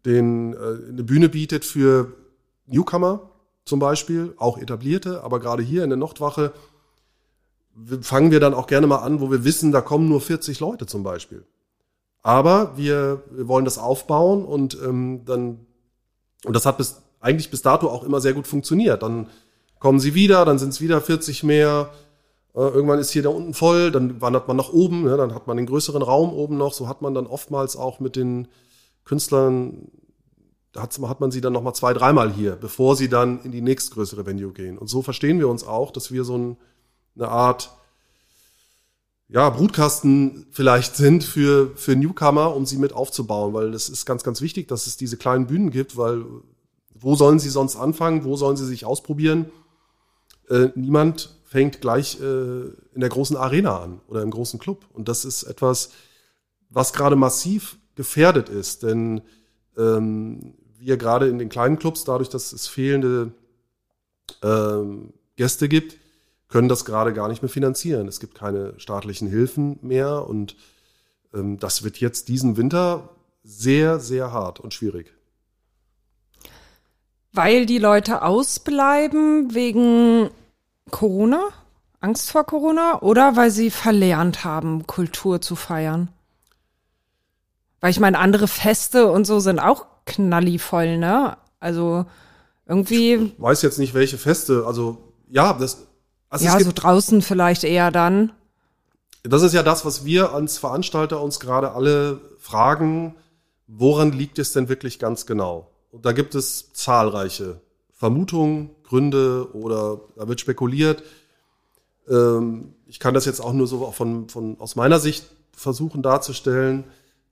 [0.04, 2.12] den äh, eine Bühne bietet für
[2.66, 3.30] Newcomer,
[3.64, 6.52] zum Beispiel, auch etablierte, aber gerade hier in der Nochtwache
[8.00, 10.86] fangen wir dann auch gerne mal an, wo wir wissen, da kommen nur 40 Leute
[10.86, 11.44] zum Beispiel.
[12.22, 15.66] Aber wir, wir wollen das aufbauen und ähm, dann,
[16.44, 19.02] und das hat bis, eigentlich bis dato auch immer sehr gut funktioniert.
[19.02, 19.28] Dann
[19.78, 21.90] kommen sie wieder, dann sind es wieder 40 mehr,
[22.54, 25.46] äh, irgendwann ist hier da unten voll, dann wandert man nach oben, ja, dann hat
[25.46, 28.48] man den größeren Raum oben noch, so hat man dann oftmals auch mit den
[29.04, 29.88] Künstlern
[30.72, 34.24] da hat, man sie dann nochmal zwei, dreimal hier, bevor sie dann in die nächstgrößere
[34.24, 34.78] Venue gehen.
[34.78, 36.56] Und so verstehen wir uns auch, dass wir so ein,
[37.14, 37.70] eine Art
[39.28, 44.24] ja, Brutkasten vielleicht sind für, für Newcomer, um sie mit aufzubauen, weil das ist ganz,
[44.24, 46.24] ganz wichtig, dass es diese kleinen Bühnen gibt, weil
[46.94, 49.50] wo sollen sie sonst anfangen, wo sollen sie sich ausprobieren?
[50.48, 52.24] Äh, niemand fängt gleich äh,
[52.94, 54.86] in der großen Arena an oder im großen Club.
[54.92, 55.90] Und das ist etwas,
[56.70, 59.22] was gerade massiv gefährdet ist, denn
[59.76, 60.54] ähm,
[60.84, 63.32] wir gerade in den kleinen Clubs, dadurch, dass es fehlende
[64.42, 65.96] ähm, Gäste gibt,
[66.48, 68.08] können das gerade gar nicht mehr finanzieren.
[68.08, 70.56] Es gibt keine staatlichen Hilfen mehr und
[71.32, 73.08] ähm, das wird jetzt diesen Winter
[73.42, 75.12] sehr, sehr hart und schwierig.
[77.32, 80.30] Weil die Leute ausbleiben wegen
[80.90, 81.48] Corona,
[82.00, 86.08] Angst vor Corona oder weil sie verlernt haben, Kultur zu feiern?
[87.80, 91.36] Weil ich meine, andere Feste und so sind auch knallivoll, ne?
[91.60, 92.06] Also
[92.66, 93.14] irgendwie.
[93.14, 94.64] Ich weiß jetzt nicht, welche Feste.
[94.66, 95.86] Also ja, das.
[96.28, 98.32] Also ja, so draußen vielleicht eher dann.
[99.22, 103.14] Das ist ja das, was wir als Veranstalter uns gerade alle fragen.
[103.66, 105.70] Woran liegt es denn wirklich ganz genau?
[105.90, 107.60] Und da gibt es zahlreiche
[107.92, 111.02] Vermutungen, Gründe oder da wird spekuliert.
[112.08, 116.84] Ähm, ich kann das jetzt auch nur so von, von aus meiner Sicht versuchen darzustellen,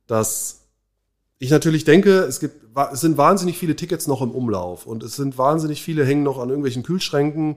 [0.06, 0.59] dass
[1.40, 5.16] ich natürlich denke, es gibt, es sind wahnsinnig viele Tickets noch im Umlauf und es
[5.16, 7.56] sind wahnsinnig viele hängen noch an irgendwelchen Kühlschränken.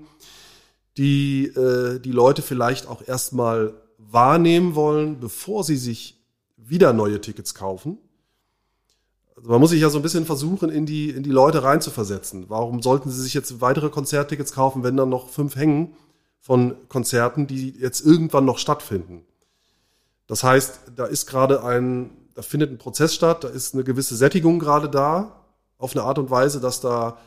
[0.98, 6.24] die äh, die Leute vielleicht auch erstmal wahrnehmen wollen, bevor sie sich
[6.56, 7.98] wieder neue Tickets kaufen.
[9.36, 12.50] Also man muss sich ja so ein bisschen versuchen, in die, in die Leute reinzuversetzen.
[12.50, 15.96] Warum sollten sie sich jetzt weitere Konzerttickets kaufen, wenn dann noch fünf hängen
[16.39, 19.26] von Konzerten, die jetzt irgendwann noch stattfinden?
[20.28, 24.15] Das heißt, da ist gerade ein, da findet ein Prozess statt, da ist eine gewisse
[24.15, 25.43] Sättigung gerade da,
[25.78, 27.17] auf eine Art und Weise, dass da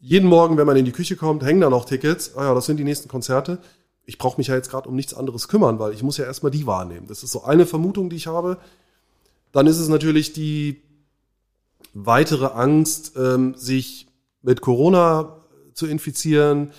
[0.00, 2.36] jeden Morgen, wenn man in die Küche kommt, hängen da noch Tickets.
[2.36, 3.58] Ah ja, das sind die nächsten Konzerte.
[4.04, 6.50] Ich brauche mich ja jetzt gerade um nichts anderes kümmern, weil ich muss ja erstmal
[6.50, 7.06] die wahrnehmen.
[7.06, 8.58] Das ist so eine Vermutung, die ich habe.
[9.52, 10.82] Dann ist es natürlich die
[11.94, 14.08] weitere Angst, ähm, sich
[14.42, 15.36] mit Corona
[15.74, 16.72] zu infizieren.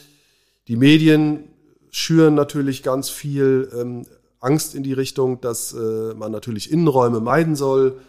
[0.67, 1.45] Die Medien
[1.91, 4.05] schüren natürlich ganz viel ähm,
[4.43, 7.99] Angst in die Richtung, dass äh, man natürlich Innenräume meiden soll.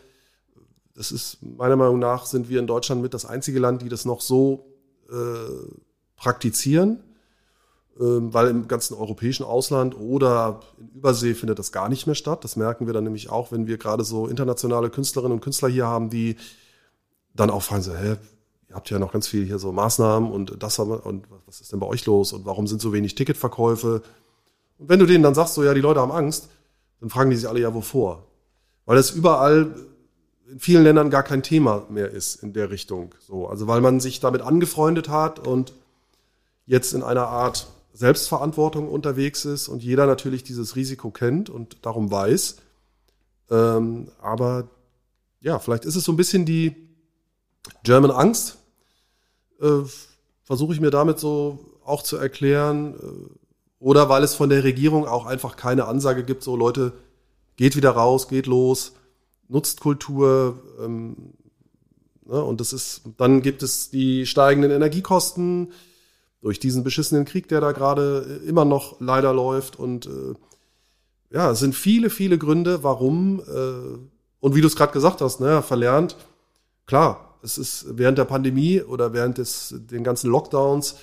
[0.94, 4.04] Das ist meiner Meinung nach sind wir in Deutschland mit das einzige Land, die das
[4.04, 4.66] noch so
[5.10, 5.14] äh,
[6.16, 7.04] praktizieren,
[8.00, 12.42] ähm, weil im ganzen europäischen Ausland oder in Übersee findet das gar nicht mehr statt.
[12.42, 15.86] Das merken wir dann nämlich auch, wenn wir gerade so internationale Künstlerinnen und Künstler hier
[15.86, 16.36] haben, die
[17.34, 18.16] dann auch fragen so, hä,
[18.68, 21.80] ihr habt ja noch ganz viel hier so Maßnahmen und das und was ist denn
[21.80, 24.02] bei euch los und warum sind so wenig Ticketverkäufe?
[24.84, 26.50] Und wenn du denen dann sagst, so ja, die Leute haben Angst,
[27.00, 28.26] dann fragen die sich alle ja wovor.
[28.84, 29.74] Weil das überall
[30.46, 33.14] in vielen Ländern gar kein Thema mehr ist in der Richtung.
[33.18, 35.72] So, also weil man sich damit angefreundet hat und
[36.66, 42.10] jetzt in einer Art Selbstverantwortung unterwegs ist und jeder natürlich dieses Risiko kennt und darum
[42.10, 42.56] weiß.
[43.50, 44.68] Ähm, aber
[45.40, 46.76] ja, vielleicht ist es so ein bisschen die
[47.84, 48.58] German Angst.
[49.62, 49.84] Äh,
[50.42, 52.96] Versuche ich mir damit so auch zu erklären.
[52.96, 53.43] Äh,
[53.78, 56.92] oder weil es von der Regierung auch einfach keine Ansage gibt, so Leute,
[57.56, 58.94] geht wieder raus, geht los
[59.48, 60.62] nutzt Kultur.
[60.80, 61.34] Ähm,
[62.26, 65.72] ne, und das ist, dann gibt es die steigenden Energiekosten
[66.40, 69.78] durch diesen beschissenen Krieg, der da gerade äh, immer noch leider läuft.
[69.78, 70.34] Und äh,
[71.30, 73.98] ja, es sind viele, viele Gründe, warum, äh,
[74.40, 76.16] und wie du es gerade gesagt hast, ne, verlernt,
[76.86, 80.96] klar, es ist während der Pandemie oder während des, den ganzen Lockdowns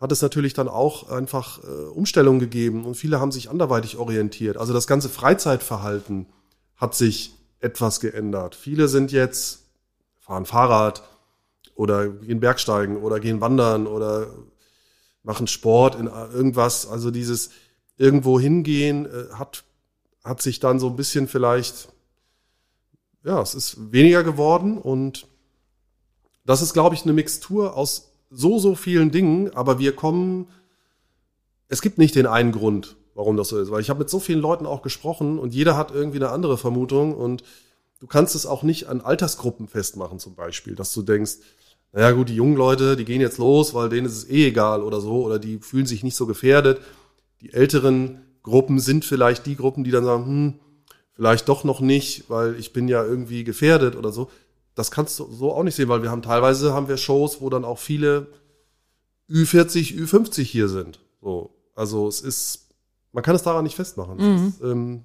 [0.00, 4.56] hat es natürlich dann auch einfach äh, Umstellungen gegeben und viele haben sich anderweitig orientiert.
[4.56, 6.26] Also das ganze Freizeitverhalten
[6.76, 8.54] hat sich etwas geändert.
[8.54, 9.66] Viele sind jetzt,
[10.18, 11.02] fahren Fahrrad
[11.74, 14.28] oder gehen Bergsteigen oder gehen wandern oder
[15.22, 16.88] machen Sport in irgendwas.
[16.88, 17.50] Also dieses
[17.98, 19.64] irgendwo hingehen äh, hat,
[20.24, 21.88] hat sich dann so ein bisschen vielleicht,
[23.22, 25.26] ja, es ist weniger geworden und
[26.46, 30.48] das ist, glaube ich, eine Mixtur aus so, so vielen Dingen, aber wir kommen,
[31.68, 33.70] es gibt nicht den einen Grund warum das so ist.
[33.70, 36.56] Weil ich habe mit so vielen Leuten auch gesprochen und jeder hat irgendwie eine andere
[36.56, 37.42] Vermutung und
[38.00, 41.34] du kannst es auch nicht an Altersgruppen festmachen zum Beispiel, dass du denkst,
[41.92, 44.82] naja gut, die jungen Leute, die gehen jetzt los, weil denen ist es eh egal
[44.82, 46.80] oder so oder die fühlen sich nicht so gefährdet.
[47.40, 50.54] Die älteren Gruppen sind vielleicht die Gruppen, die dann sagen, hm,
[51.12, 54.30] vielleicht doch noch nicht, weil ich bin ja irgendwie gefährdet oder so.
[54.74, 57.50] Das kannst du so auch nicht sehen, weil wir haben teilweise haben wir Shows, wo
[57.50, 58.28] dann auch viele
[59.28, 61.00] Ü40, Ü50 hier sind.
[61.20, 62.70] So, also es ist
[63.12, 64.16] man kann es daran nicht festmachen.
[64.16, 64.48] Mhm.
[64.48, 65.04] Ist, ähm,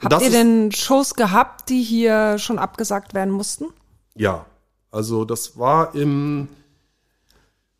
[0.00, 3.66] Habt ihr denn Shows gehabt, die hier schon abgesagt werden mussten?
[4.14, 4.44] Ja,
[4.90, 6.48] also das war im,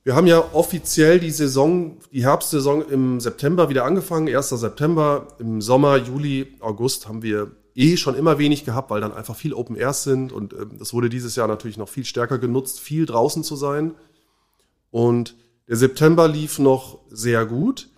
[0.02, 4.48] wir haben ja offiziell die Saison, die Herbstsaison im September wieder angefangen, 1.
[4.50, 5.28] September.
[5.38, 9.52] Im Sommer, Juli, August haben wir eh schon immer wenig gehabt, weil dann einfach viel
[9.54, 13.06] Open Airs sind und äh, das wurde dieses Jahr natürlich noch viel stärker genutzt, viel
[13.06, 13.94] draußen zu sein.
[14.90, 15.36] Und
[15.68, 17.90] der September lief noch sehr gut.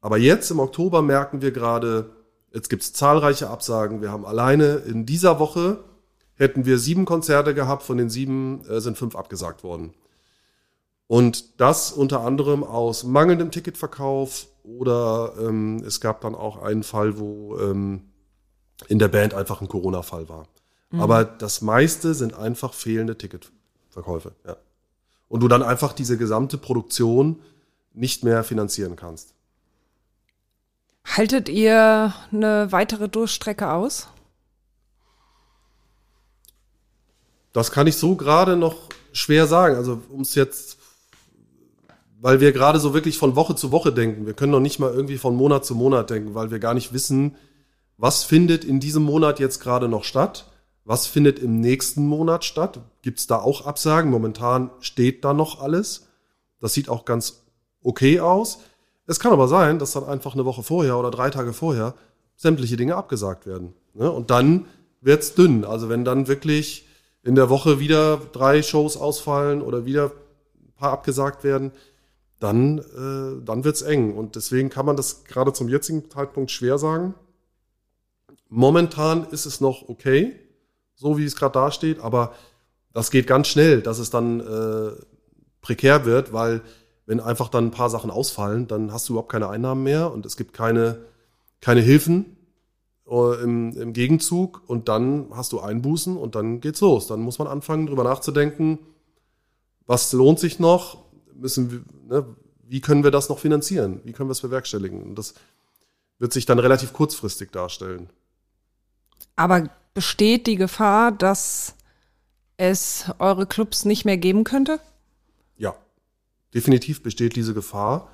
[0.00, 2.10] Aber jetzt im Oktober merken wir gerade,
[2.52, 4.02] jetzt gibt es zahlreiche Absagen.
[4.02, 5.82] Wir haben alleine in dieser Woche
[6.34, 9.94] hätten wir sieben Konzerte gehabt, von den sieben äh, sind fünf abgesagt worden.
[11.06, 17.18] Und das unter anderem aus mangelndem Ticketverkauf oder ähm, es gab dann auch einen Fall,
[17.18, 18.10] wo ähm,
[18.88, 20.46] in der Band einfach ein Corona-Fall war.
[20.90, 21.00] Mhm.
[21.00, 24.32] Aber das meiste sind einfach fehlende Ticketverkäufe.
[24.46, 24.56] Ja.
[25.28, 27.40] Und du dann einfach diese gesamte Produktion
[27.92, 29.34] nicht mehr finanzieren kannst.
[31.04, 34.08] Haltet ihr eine weitere Durchstrecke aus?
[37.52, 39.76] Das kann ich so gerade noch schwer sagen.
[39.76, 40.78] Also um es jetzt,
[42.20, 44.26] weil wir gerade so wirklich von Woche zu Woche denken.
[44.26, 46.92] Wir können noch nicht mal irgendwie von Monat zu Monat denken, weil wir gar nicht
[46.92, 47.36] wissen,
[47.96, 50.50] was findet in diesem Monat jetzt gerade noch statt.
[50.84, 52.80] Was findet im nächsten Monat statt?
[53.02, 54.10] Gibt es da auch Absagen?
[54.10, 56.08] Momentan steht da noch alles.
[56.60, 57.44] Das sieht auch ganz
[57.82, 58.58] okay aus.
[59.06, 61.94] Es kann aber sein, dass dann einfach eine Woche vorher oder drei Tage vorher
[62.36, 63.74] sämtliche Dinge abgesagt werden.
[63.94, 64.10] Ne?
[64.10, 64.66] Und dann
[65.00, 65.64] wird's dünn.
[65.64, 66.86] Also wenn dann wirklich
[67.22, 70.12] in der Woche wieder drei Shows ausfallen oder wieder
[70.56, 71.72] ein paar abgesagt werden,
[72.40, 74.14] dann, äh, dann wird's eng.
[74.14, 77.14] Und deswegen kann man das gerade zum jetzigen Zeitpunkt schwer sagen.
[78.56, 80.36] Momentan ist es noch okay,
[80.94, 82.34] so wie es gerade dasteht, aber
[82.92, 84.92] das geht ganz schnell, dass es dann äh,
[85.60, 86.62] prekär wird, weil
[87.04, 90.24] wenn einfach dann ein paar Sachen ausfallen, dann hast du überhaupt keine Einnahmen mehr und
[90.24, 91.00] es gibt keine,
[91.60, 92.36] keine Hilfen
[93.08, 97.08] äh, im, im Gegenzug und dann hast du Einbußen und dann geht's los.
[97.08, 98.78] Dann muss man anfangen, drüber nachzudenken,
[99.84, 100.98] was lohnt sich noch,
[101.34, 102.24] müssen wir, ne,
[102.62, 105.02] wie können wir das noch finanzieren, wie können wir es bewerkstelligen.
[105.02, 105.34] Und das
[106.20, 108.10] wird sich dann relativ kurzfristig darstellen.
[109.36, 111.74] Aber besteht die Gefahr, dass
[112.56, 114.80] es eure Clubs nicht mehr geben könnte?
[115.56, 115.74] Ja,
[116.52, 118.10] definitiv besteht diese Gefahr.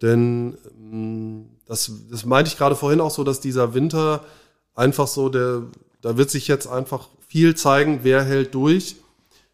[0.00, 4.24] Denn ähm, das, das meinte ich gerade vorhin auch so, dass dieser Winter
[4.74, 5.62] einfach so, der,
[6.00, 8.96] da wird sich jetzt einfach viel zeigen, wer hält durch,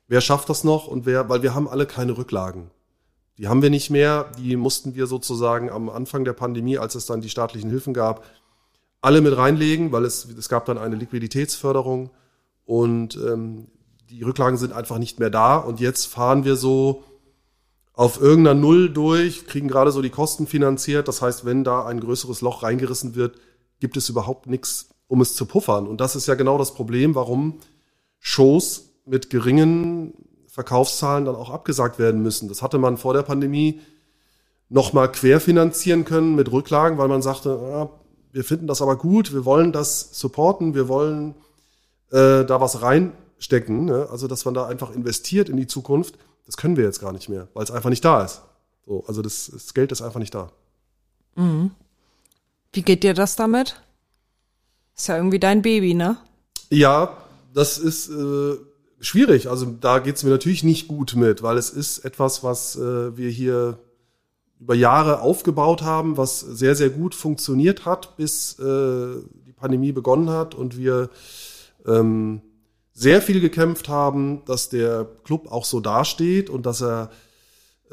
[0.09, 2.71] wer schafft das noch und wer, weil wir haben alle keine Rücklagen.
[3.37, 7.07] Die haben wir nicht mehr, die mussten wir sozusagen am Anfang der Pandemie, als es
[7.07, 8.25] dann die staatlichen Hilfen gab,
[9.01, 12.11] alle mit reinlegen, weil es, es gab dann eine Liquiditätsförderung
[12.65, 13.69] und ähm,
[14.11, 15.57] die Rücklagen sind einfach nicht mehr da.
[15.57, 17.05] Und jetzt fahren wir so
[17.93, 21.09] auf irgendeiner Null durch, kriegen gerade so die Kosten finanziert.
[21.09, 23.37] Das heißt, wenn da ein größeres Loch reingerissen wird,
[23.81, 25.87] gibt es überhaupt nichts, um es zu puffern.
[25.87, 27.59] Und das ist ja genau das Problem, warum
[28.19, 30.15] Shows mit geringen
[30.47, 32.49] Verkaufszahlen dann auch abgesagt werden müssen.
[32.49, 33.81] Das hatte man vor der Pandemie
[34.69, 37.91] nochmal querfinanzieren können mit Rücklagen, weil man sagte, ah,
[38.33, 41.35] wir finden das aber gut, wir wollen das supporten, wir wollen
[42.11, 43.87] äh, da was reinstecken.
[43.87, 44.09] Ne?
[44.11, 47.29] Also, dass man da einfach investiert in die Zukunft, das können wir jetzt gar nicht
[47.29, 48.43] mehr, weil es einfach nicht da ist.
[48.87, 50.51] So, also das, das Geld ist einfach nicht da.
[51.37, 51.73] Mhm.
[52.73, 53.83] Wie geht dir das damit?
[54.97, 56.17] Ist ja irgendwie dein Baby, ne?
[56.71, 57.17] Ja,
[57.55, 58.57] das ist äh,
[59.01, 59.49] schwierig.
[59.49, 63.31] Also da geht's mir natürlich nicht gut mit, weil es ist etwas, was äh, wir
[63.31, 63.79] hier
[64.61, 69.17] über Jahre aufgebaut haben, was sehr, sehr gut funktioniert hat, bis äh,
[69.47, 71.11] die Pandemie begonnen hat und wir
[71.87, 72.43] ähm,
[72.93, 77.11] sehr viel gekämpft haben, dass der Club auch so dasteht und dass er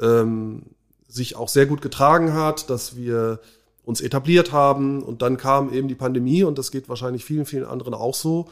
[0.00, 0.62] ähm,
[1.08, 3.38] sich auch sehr gut getragen hat, dass wir
[3.84, 7.64] uns etabliert haben und dann kam eben die Pandemie und das geht wahrscheinlich vielen, vielen
[7.64, 8.48] anderen auch so.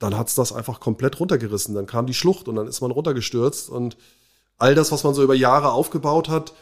[0.00, 1.74] Dann hat's das einfach komplett runtergerissen.
[1.76, 3.96] Dann kam die Schlucht und dann ist man runtergestürzt und
[4.58, 6.52] all das, was man so über Jahre aufgebaut hat,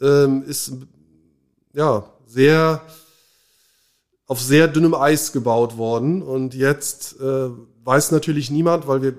[0.00, 0.72] ähm, ist
[1.72, 2.82] ja sehr
[4.26, 7.50] auf sehr dünnem Eis gebaut worden und jetzt äh,
[7.84, 9.14] weiß natürlich niemand, weil wir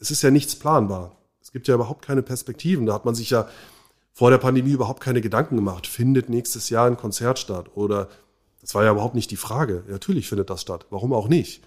[0.00, 1.16] es ist ja nichts planbar.
[1.40, 2.86] Es gibt ja überhaupt keine Perspektiven.
[2.86, 3.48] Da hat man sich ja
[4.12, 5.86] vor der Pandemie überhaupt keine Gedanken gemacht.
[5.86, 7.70] Findet nächstes Jahr ein Konzert statt?
[7.74, 8.08] Oder
[8.60, 9.84] das war ja überhaupt nicht die Frage.
[9.88, 10.86] Natürlich findet das statt.
[10.90, 11.62] Warum auch nicht?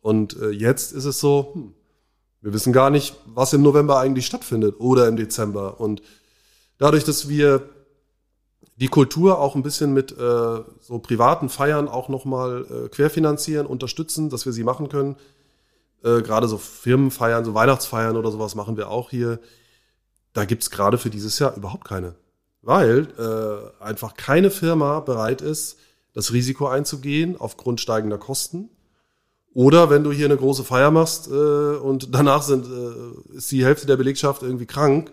[0.00, 1.74] Und äh, jetzt ist es so, hm,
[2.42, 5.80] wir wissen gar nicht, was im November eigentlich stattfindet oder im Dezember.
[5.80, 6.02] Und
[6.78, 7.68] dadurch, dass wir
[8.76, 10.16] die Kultur auch ein bisschen mit äh,
[10.80, 15.16] so privaten Feiern auch nochmal äh, querfinanzieren, unterstützen, dass wir sie machen können.
[16.02, 19.38] Äh, gerade so Firmenfeiern, so Weihnachtsfeiern oder sowas machen wir auch hier.
[20.32, 22.16] Da gibt's gerade für dieses Jahr überhaupt keine.
[22.62, 25.78] Weil äh, einfach keine Firma bereit ist,
[26.12, 28.70] das Risiko einzugehen aufgrund steigender Kosten.
[29.52, 33.64] Oder wenn du hier eine große Feier machst äh, und danach sind, äh, ist die
[33.64, 35.12] Hälfte der Belegschaft irgendwie krank,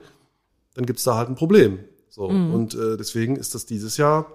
[0.73, 1.79] dann gibt's da halt ein Problem.
[2.11, 2.29] So.
[2.29, 2.53] Mhm.
[2.53, 4.27] Und äh, deswegen ist das dieses Jahr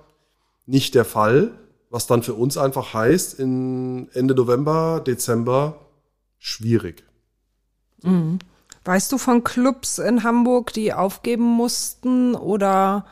[0.64, 1.52] nicht der Fall,
[1.90, 5.86] was dann für uns einfach heißt, in Ende November, Dezember
[6.38, 7.04] schwierig.
[8.02, 8.38] Mhm.
[8.84, 13.06] Weißt du von Clubs in Hamburg, die aufgeben mussten oder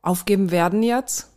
[0.00, 1.28] aufgeben werden jetzt?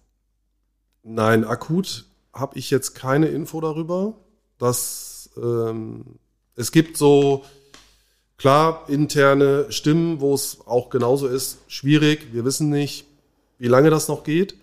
[1.04, 4.16] Nein, akut habe ich jetzt keine Info darüber.
[4.58, 6.20] Dass ähm,
[6.56, 7.44] es gibt so
[8.40, 12.30] Klar, interne Stimmen, wo es auch genauso ist, schwierig.
[12.32, 13.06] Wir wissen nicht,
[13.58, 14.56] wie lange das noch geht.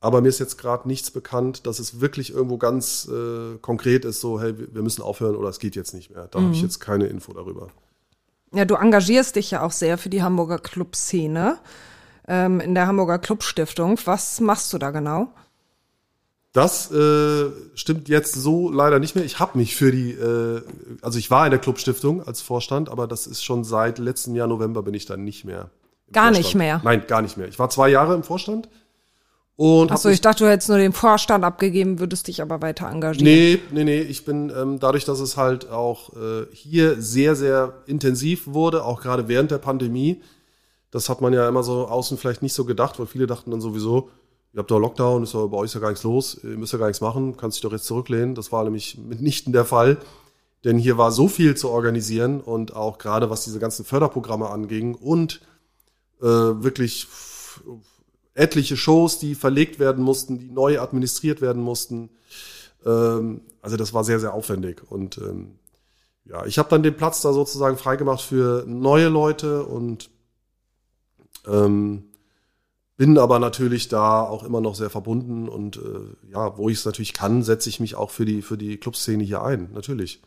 [0.00, 4.20] Aber mir ist jetzt gerade nichts bekannt, dass es wirklich irgendwo ganz äh, konkret ist,
[4.20, 6.28] so, hey, wir müssen aufhören oder es geht jetzt nicht mehr.
[6.30, 6.44] Da mhm.
[6.44, 7.68] habe ich jetzt keine Info darüber.
[8.52, 11.58] Ja, du engagierst dich ja auch sehr für die Hamburger Clubszene
[12.28, 13.98] ähm, in der Hamburger Clubstiftung.
[14.04, 15.32] Was machst du da genau?
[16.52, 19.24] Das äh, stimmt jetzt so leider nicht mehr.
[19.24, 20.62] Ich habe mich für die, äh,
[21.00, 24.48] also ich war in der Clubstiftung als Vorstand, aber das ist schon seit letztem Jahr
[24.48, 25.70] November bin ich dann nicht mehr.
[26.12, 26.38] Gar Vorstand.
[26.38, 26.80] nicht mehr?
[26.82, 27.46] Nein, gar nicht mehr.
[27.46, 28.68] Ich war zwei Jahre im Vorstand.
[29.54, 33.26] Und Achso, ich dachte, du hättest nur den Vorstand abgegeben, würdest dich aber weiter engagieren.
[33.26, 34.00] Nee, nee, nee.
[34.00, 39.02] Ich bin ähm, dadurch, dass es halt auch äh, hier sehr, sehr intensiv wurde, auch
[39.02, 40.22] gerade während der Pandemie.
[40.90, 43.60] Das hat man ja immer so außen vielleicht nicht so gedacht, weil viele dachten dann
[43.60, 44.08] sowieso,
[44.52, 46.78] ihr habt doch Lockdown, ist doch bei euch ja gar nichts los, ihr müsst ja
[46.78, 48.34] gar nichts machen, kannst dich doch jetzt zurücklehnen.
[48.34, 49.98] Das war nämlich mitnichten der Fall.
[50.64, 54.94] Denn hier war so viel zu organisieren und auch gerade was diese ganzen Förderprogramme anging
[54.94, 55.40] und
[56.20, 57.06] äh, wirklich
[58.34, 62.10] etliche Shows, die verlegt werden mussten, die neu administriert werden mussten.
[62.84, 64.82] Ähm, also das war sehr, sehr aufwendig.
[64.90, 65.58] Und ähm,
[66.26, 70.10] ja, ich habe dann den Platz da sozusagen freigemacht für neue Leute und
[71.46, 72.09] ähm,
[73.00, 76.84] bin aber natürlich da auch immer noch sehr verbunden und äh, ja, wo ich es
[76.84, 79.70] natürlich kann, setze ich mich auch für die für die Clubszene hier ein.
[79.72, 80.20] Natürlich,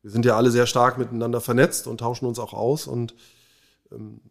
[0.00, 3.14] wir sind ja alle sehr stark miteinander vernetzt und tauschen uns auch aus und
[3.92, 4.22] ähm,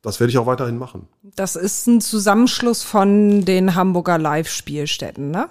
[0.00, 1.06] das werde ich auch weiterhin machen.
[1.22, 5.50] Das ist ein Zusammenschluss von den Hamburger Live-Spielstätten, ne?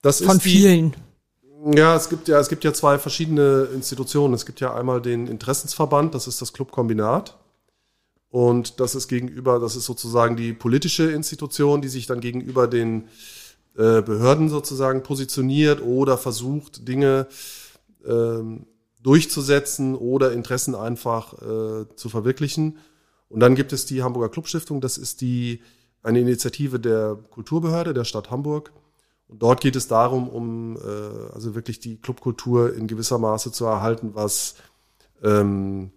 [0.00, 0.96] Das von ist die, vielen.
[1.74, 4.32] Ja, es gibt ja es gibt ja zwei verschiedene Institutionen.
[4.32, 7.36] Es gibt ja einmal den Interessensverband, das ist das Clubkombinat.
[8.30, 13.04] Und das ist gegenüber, das ist sozusagen die politische Institution, die sich dann gegenüber den
[13.74, 17.26] äh, Behörden sozusagen positioniert oder versucht, Dinge
[18.06, 18.66] ähm,
[19.02, 22.78] durchzusetzen oder Interessen einfach äh, zu verwirklichen.
[23.28, 25.62] Und dann gibt es die Hamburger Clubstiftung, das ist die
[26.02, 28.72] eine Initiative der Kulturbehörde der Stadt Hamburg.
[29.28, 33.66] Und dort geht es darum, um äh, also wirklich die Clubkultur in gewisser Maße zu
[33.66, 34.56] erhalten, was
[35.22, 35.92] ähm,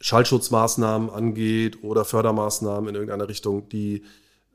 [0.00, 4.02] Schallschutzmaßnahmen angeht oder Fördermaßnahmen in irgendeiner Richtung, die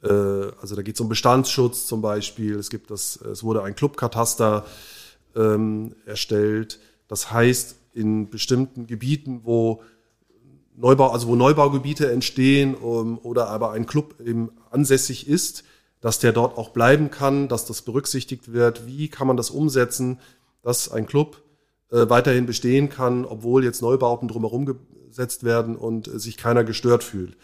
[0.03, 2.55] äh, also da geht es um Bestandsschutz zum Beispiel.
[2.55, 4.65] Es gibt das, es wurde ein Clubkataster
[5.36, 6.80] ähm, erstellt.
[7.07, 9.82] Das heißt, in bestimmten Gebieten, wo
[10.75, 15.63] Neubau, also wo Neubaugebiete entstehen um, oder aber ein Club eben ansässig ist,
[16.01, 18.86] dass der dort auch bleiben kann, dass das berücksichtigt wird.
[18.86, 20.19] Wie kann man das umsetzen,
[20.61, 21.41] dass ein Club
[21.89, 24.67] äh, weiterhin bestehen kann, obwohl jetzt Neubauten drumherum
[25.07, 27.37] gesetzt werden und äh, sich keiner gestört fühlt.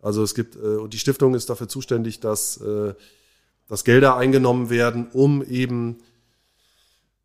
[0.00, 2.94] Also es gibt, äh, und die Stiftung ist dafür zuständig, dass, äh,
[3.68, 5.98] dass Gelder eingenommen werden, um eben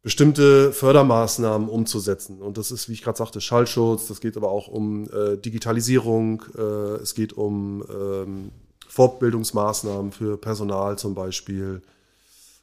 [0.04, 2.42] bestimmte Fördermaßnahmen umzusetzen.
[2.42, 6.44] Und das ist, wie ich gerade sagte, Schallschutz, das geht aber auch um äh, Digitalisierung,
[6.58, 8.52] äh, es geht um ähm,
[8.88, 11.82] Fortbildungsmaßnahmen für Personal zum Beispiel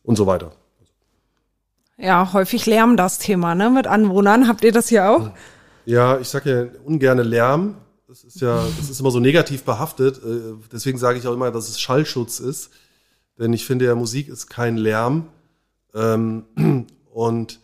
[0.05, 0.53] und so weiter.
[1.97, 3.71] Ja, häufig Lärm das Thema, ne?
[3.71, 4.49] Mit Anwohnern.
[4.49, 5.31] Habt ihr das hier auch?
[5.87, 7.77] Ja, ich sage ja ungerne Lärm.
[8.09, 10.19] Das ist ja, das ist immer so negativ behaftet.
[10.19, 12.71] Äh, deswegen sage ich auch immer, dass es Schallschutz ist.
[13.39, 15.27] Denn ich finde ja, Musik ist kein Lärm.
[15.95, 16.45] Ähm,
[17.13, 17.61] und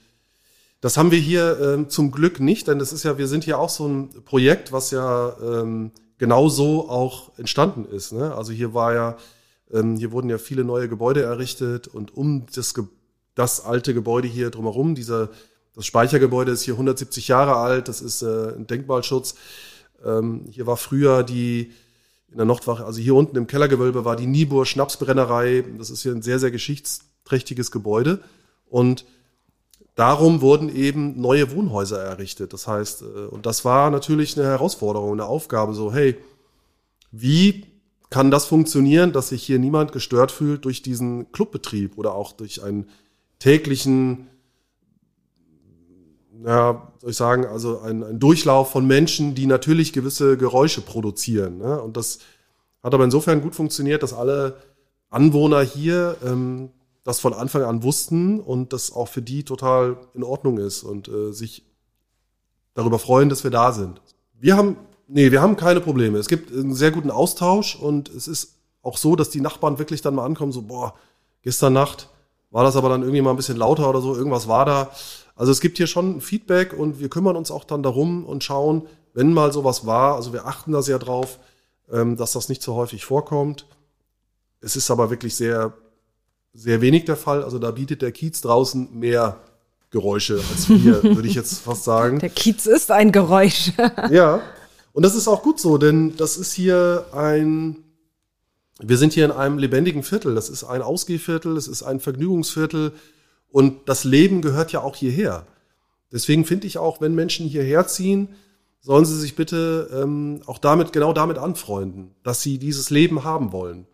[0.81, 3.59] das haben wir hier ähm, zum Glück nicht, denn das ist ja, wir sind ja
[3.59, 8.12] auch so ein Projekt, was ja ähm, genau so auch entstanden ist.
[8.12, 8.35] Ne?
[8.35, 9.16] Also hier war ja,
[9.73, 12.75] hier wurden ja viele neue Gebäude errichtet und um das,
[13.37, 15.29] das alte Gebäude hier drumherum, dieser
[15.75, 19.35] das Speichergebäude ist hier 170 Jahre alt, das ist äh, ein Denkmalschutz.
[20.05, 21.73] Ähm, hier war früher die,
[22.31, 25.64] in der Nordwache, also hier unten im Kellergewölbe war die Niebuhr Schnapsbrennerei.
[25.79, 28.21] Das ist hier ein sehr, sehr geschichtsträchtiges Gebäude.
[28.68, 29.05] Und
[29.95, 32.53] darum wurden eben neue Wohnhäuser errichtet.
[32.53, 36.16] Das heißt, äh, und das war natürlich eine Herausforderung, eine Aufgabe, so, hey,
[37.12, 37.66] wie
[38.09, 42.62] kann das funktionieren, dass sich hier niemand gestört fühlt durch diesen Clubbetrieb oder auch durch
[42.62, 42.89] einen
[43.39, 44.27] täglichen
[46.45, 51.59] ja, soll ich sagen, also ein, ein Durchlauf von Menschen, die natürlich gewisse Geräusche produzieren.
[51.59, 51.80] Ne?
[51.80, 52.18] Und das
[52.82, 54.57] hat aber insofern gut funktioniert, dass alle
[55.11, 56.70] Anwohner hier ähm,
[57.05, 61.09] das von Anfang an wussten und das auch für die total in Ordnung ist und
[61.09, 61.64] äh, sich
[62.74, 64.01] darüber freuen, dass wir da sind.
[64.38, 64.76] Wir haben,
[65.09, 66.18] nee, wir haben keine Probleme.
[66.18, 70.03] Es gibt einen sehr guten Austausch und es ist auch so, dass die Nachbarn wirklich
[70.03, 70.95] dann mal ankommen, so, boah,
[71.43, 72.09] gestern Nacht
[72.51, 74.91] war das aber dann irgendwie mal ein bisschen lauter oder so, irgendwas war da.
[75.41, 78.82] Also es gibt hier schon Feedback und wir kümmern uns auch dann darum und schauen,
[79.14, 81.38] wenn mal sowas war, also wir achten da sehr drauf,
[81.91, 83.64] ähm, dass das nicht so häufig vorkommt.
[84.61, 85.72] Es ist aber wirklich sehr,
[86.53, 87.43] sehr wenig der Fall.
[87.43, 89.38] Also da bietet der Kiez draußen mehr
[89.88, 92.18] Geräusche als wir, würde ich jetzt fast sagen.
[92.18, 93.72] Der Kiez ist ein Geräusch.
[94.11, 94.43] ja,
[94.93, 97.76] und das ist auch gut so, denn das ist hier ein,
[98.78, 100.34] wir sind hier in einem lebendigen Viertel.
[100.34, 102.93] Das ist ein Ausgehviertel, es ist ein Vergnügungsviertel.
[103.51, 105.46] Und das Leben gehört ja auch hierher.
[106.12, 108.28] Deswegen finde ich auch, wenn Menschen hierher ziehen,
[108.80, 113.53] sollen sie sich bitte ähm, auch damit, genau damit anfreunden, dass sie dieses Leben haben
[113.53, 113.86] wollen.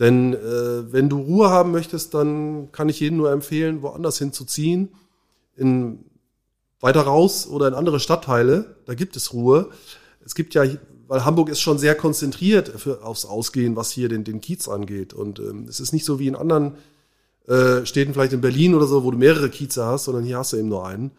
[0.00, 4.88] Denn äh, wenn du Ruhe haben möchtest, dann kann ich jedem nur empfehlen, woanders hinzuziehen,
[5.56, 6.04] in
[6.80, 8.76] weiter raus oder in andere Stadtteile.
[8.86, 9.70] Da gibt es Ruhe.
[10.24, 10.64] Es gibt ja,
[11.06, 15.14] weil Hamburg ist schon sehr konzentriert für, aufs Ausgehen, was hier den, den Kiez angeht.
[15.14, 16.74] Und ähm, es ist nicht so wie in anderen
[17.46, 20.52] äh, Städten, vielleicht in Berlin oder so, wo du mehrere Kieze hast, sondern hier hast
[20.52, 21.10] du eben nur einen.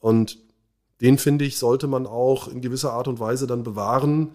[0.00, 0.38] Und
[1.00, 4.30] den, finde ich, sollte man auch in gewisser Art und Weise dann bewahren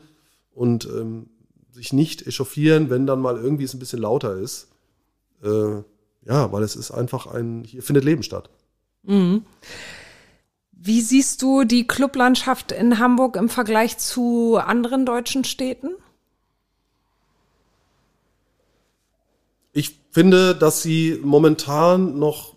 [0.52, 1.30] und ähm,
[1.72, 4.68] sich nicht echauffieren, wenn dann mal irgendwie es ein bisschen lauter ist.
[5.44, 5.82] Äh,
[6.26, 8.50] ja, weil es ist einfach ein, hier findet Leben statt.
[9.04, 9.44] Mhm.
[10.72, 15.90] Wie siehst du die Clublandschaft in Hamburg im Vergleich zu anderen deutschen Städten?
[19.78, 22.56] ich finde, dass sie momentan noch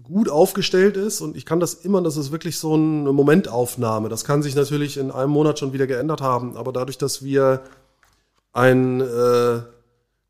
[0.00, 4.08] gut aufgestellt ist und ich kann das immer, das ist wirklich so eine Momentaufnahme.
[4.08, 7.64] Das kann sich natürlich in einem Monat schon wieder geändert haben, aber dadurch, dass wir
[8.52, 9.62] einen äh,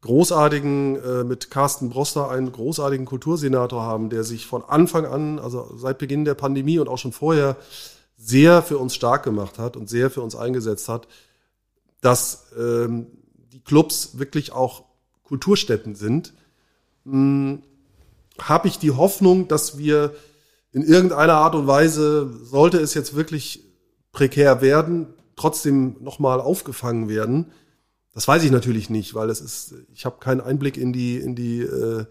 [0.00, 5.76] großartigen, äh, mit Carsten Broster einen großartigen Kultursenator haben, der sich von Anfang an, also
[5.76, 7.58] seit Beginn der Pandemie und auch schon vorher,
[8.16, 11.08] sehr für uns stark gemacht hat und sehr für uns eingesetzt hat,
[12.00, 13.08] dass ähm,
[13.52, 14.84] die Clubs wirklich auch
[15.24, 16.32] Kulturstätten sind,
[17.06, 20.14] habe ich die Hoffnung, dass wir
[20.72, 23.64] in irgendeiner Art und Weise, sollte es jetzt wirklich
[24.12, 27.52] prekär werden, trotzdem nochmal aufgefangen werden.
[28.12, 31.34] Das weiß ich natürlich nicht, weil es ist, ich habe keinen Einblick in die, in
[31.34, 32.04] die, äh,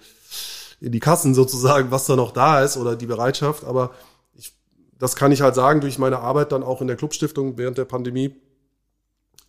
[0.82, 3.66] in die Kassen sozusagen, was da noch da ist oder die Bereitschaft.
[3.66, 3.92] Aber
[4.34, 4.54] ich,
[4.98, 7.86] das kann ich halt sagen durch meine Arbeit dann auch in der Clubstiftung während der
[7.86, 8.36] Pandemie,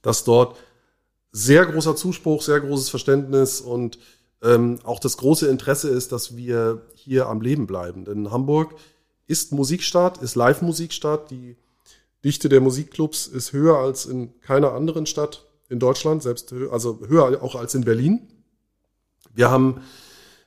[0.02, 0.56] dass dort
[1.32, 3.98] sehr großer Zuspruch, sehr großes Verständnis und
[4.42, 8.04] ähm, auch das große Interesse ist, dass wir hier am Leben bleiben.
[8.04, 8.74] Denn Hamburg
[9.26, 11.30] ist Musikstadt, ist Live-Musikstadt.
[11.30, 11.56] Die
[12.24, 17.42] Dichte der Musikclubs ist höher als in keiner anderen Stadt in Deutschland, selbst also höher
[17.42, 18.28] auch als in Berlin.
[19.32, 19.82] Wir haben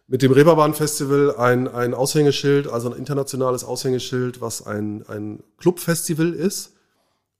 [0.07, 6.33] mit dem Reeperbahn Festival ein, ein Aushängeschild, also ein internationales Aushängeschild, was ein, ein Clubfestival
[6.33, 6.73] ist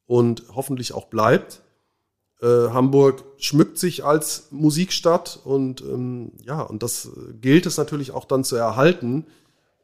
[0.05, 1.61] und hoffentlich auch bleibt.
[2.43, 8.25] Äh, Hamburg schmückt sich als Musikstadt und ähm, ja, und das gilt es natürlich auch
[8.25, 9.25] dann zu erhalten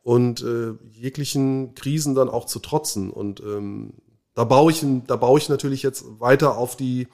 [0.04, 3.12] und äh, jeglichen Krisen dann auch zu trotzen.
[3.12, 3.94] Und ähm,
[4.34, 7.08] da baue ich, da baue ich natürlich jetzt weiter auf die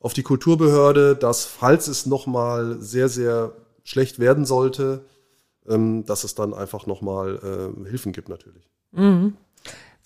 [0.00, 3.52] auf die Kulturbehörde, dass falls es nochmal sehr sehr
[3.82, 5.04] schlecht werden sollte,
[5.66, 8.70] ähm, dass es dann einfach nochmal äh, Hilfen gibt natürlich.
[8.92, 9.36] Mhm.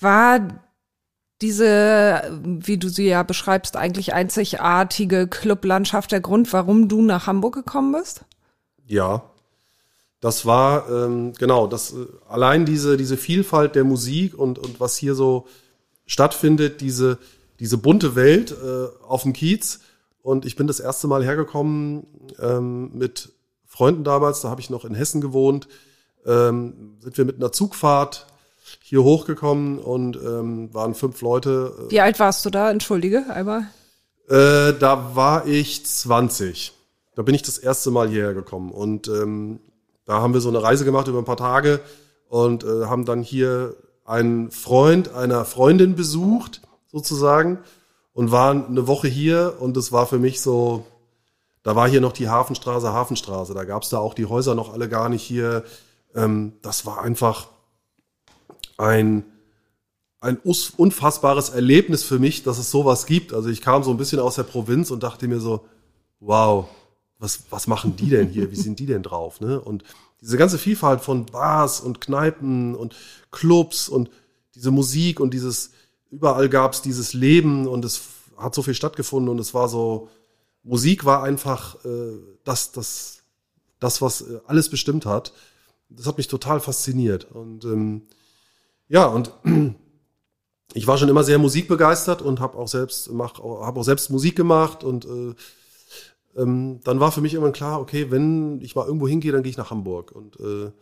[0.01, 0.41] War
[1.45, 7.55] diese, wie du sie ja beschreibst, eigentlich einzigartige Clublandschaft der Grund, warum du nach Hamburg
[7.55, 8.25] gekommen bist?
[8.87, 9.25] Ja,
[10.21, 14.97] das war ähm, genau, das äh, allein diese diese Vielfalt der Musik und und was
[14.97, 15.47] hier so
[16.07, 17.19] stattfindet, diese
[17.61, 19.81] diese bunte Welt äh, auf dem Kiez.
[20.23, 22.07] Und ich bin das erste Mal hergekommen
[22.41, 23.33] ähm, mit
[23.67, 25.69] Freunden damals, da habe ich noch in Hessen gewohnt,
[26.25, 28.27] ähm, sind wir mit einer Zugfahrt
[28.83, 31.73] hier hochgekommen und ähm, waren fünf Leute.
[31.89, 32.71] Äh, Wie alt warst du da?
[32.71, 33.67] Entschuldige, einmal.
[34.29, 36.73] Äh, da war ich 20.
[37.15, 38.71] Da bin ich das erste Mal hierher gekommen.
[38.71, 39.61] Und ähm,
[40.07, 41.81] da haben wir so eine Reise gemacht über ein paar Tage
[42.29, 46.61] und äh, haben dann hier einen Freund einer Freundin besucht,
[46.91, 47.59] sozusagen,
[48.13, 50.87] und waren eine Woche hier und es war für mich so,
[51.63, 54.89] da war hier noch die Hafenstraße, Hafenstraße, da gab's da auch die Häuser noch alle
[54.89, 55.65] gar nicht hier.
[56.15, 57.49] Ähm, das war einfach
[58.77, 59.25] ein,
[60.21, 63.33] ein unfassbares Erlebnis für mich, dass es sowas gibt.
[63.33, 65.65] Also ich kam so ein bisschen aus der Provinz und dachte mir so,
[66.21, 66.69] wow,
[67.19, 68.51] was, was machen die denn hier?
[68.51, 69.41] Wie sind die denn drauf?
[69.41, 69.61] Ne?
[69.61, 69.85] Und
[70.21, 72.95] diese ganze Vielfalt von Bars und Kneipen und
[73.31, 74.11] Clubs und
[74.55, 75.71] diese Musik und dieses,
[76.11, 78.03] überall gab's dieses Leben und es
[78.37, 80.09] hat so viel stattgefunden und es war so,
[80.63, 83.19] Musik war einfach äh, das, das,
[83.81, 85.33] das, was äh, alles bestimmt hat.
[85.91, 87.31] Das hat mich total fasziniert.
[87.31, 88.03] Und ähm,
[88.89, 89.33] ja, und
[90.75, 94.37] ich war schon immer sehr musikbegeistert und habe auch selbst mach, habe auch selbst Musik
[94.37, 95.35] gemacht und äh,
[96.37, 99.51] ähm, dann war für mich irgendwann klar, okay, wenn ich mal irgendwo hingehe, dann gehe
[99.51, 100.73] ich nach Hamburg und äh,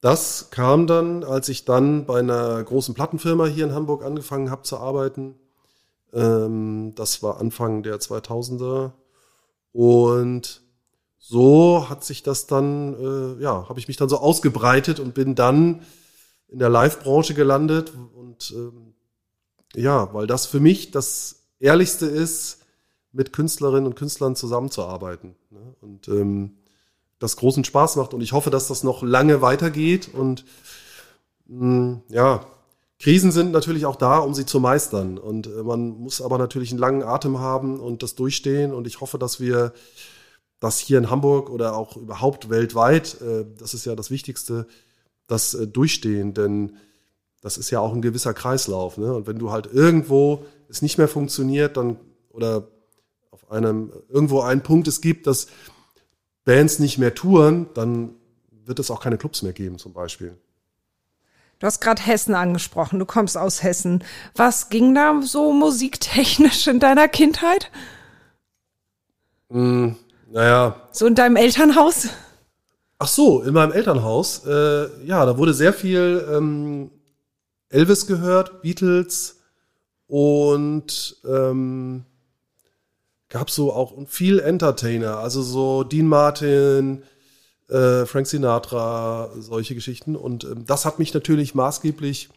[0.00, 4.62] das kam dann, als ich dann bei einer großen Plattenfirma hier in Hamburg angefangen habe
[4.62, 5.34] zu arbeiten.
[6.14, 8.92] Ähm, das war Anfang der 2000er
[9.72, 10.62] und
[11.18, 15.34] so hat sich das dann, äh, ja, habe ich mich dann so ausgebreitet und bin
[15.34, 15.82] dann
[16.50, 18.94] in der Live-Branche gelandet und ähm,
[19.74, 22.58] ja, weil das für mich das Ehrlichste ist,
[23.12, 25.34] mit Künstlerinnen und Künstlern zusammenzuarbeiten.
[25.50, 25.74] Ne?
[25.80, 26.56] Und ähm,
[27.18, 28.14] das großen Spaß macht.
[28.14, 30.10] Und ich hoffe, dass das noch lange weitergeht.
[30.12, 30.44] Und
[31.46, 32.46] mh, mm, ja,
[32.98, 35.18] Krisen sind natürlich auch da, um sie zu meistern.
[35.18, 38.72] Und äh, man muss aber natürlich einen langen Atem haben und das durchstehen.
[38.72, 39.72] Und ich hoffe, dass wir
[40.60, 44.66] das hier in Hamburg oder auch überhaupt weltweit, äh, das ist ja das Wichtigste,
[45.30, 46.76] das äh, durchstehen, denn
[47.40, 48.98] das ist ja auch ein gewisser Kreislauf.
[48.98, 49.12] Ne?
[49.14, 51.96] Und wenn du halt irgendwo es nicht mehr funktioniert, dann
[52.30, 52.68] oder
[53.30, 55.48] auf einem irgendwo einen Punkt es gibt, dass
[56.44, 58.14] Bands nicht mehr touren, dann
[58.64, 60.36] wird es auch keine Clubs mehr geben, zum Beispiel.
[61.58, 64.02] Du hast gerade Hessen angesprochen, du kommst aus Hessen.
[64.34, 67.70] Was ging da so musiktechnisch in deiner Kindheit?
[69.50, 69.90] Mm,
[70.30, 70.76] naja.
[70.92, 72.08] So in deinem Elternhaus?
[73.02, 76.90] Ach so, in meinem Elternhaus, äh, ja, da wurde sehr viel ähm,
[77.70, 79.40] Elvis gehört, Beatles
[80.06, 82.04] und ähm,
[83.30, 87.02] gab so auch viel Entertainer, also so Dean Martin,
[87.70, 90.14] äh, Frank Sinatra, solche Geschichten.
[90.14, 92.28] Und ähm, das hat mich natürlich maßgeblich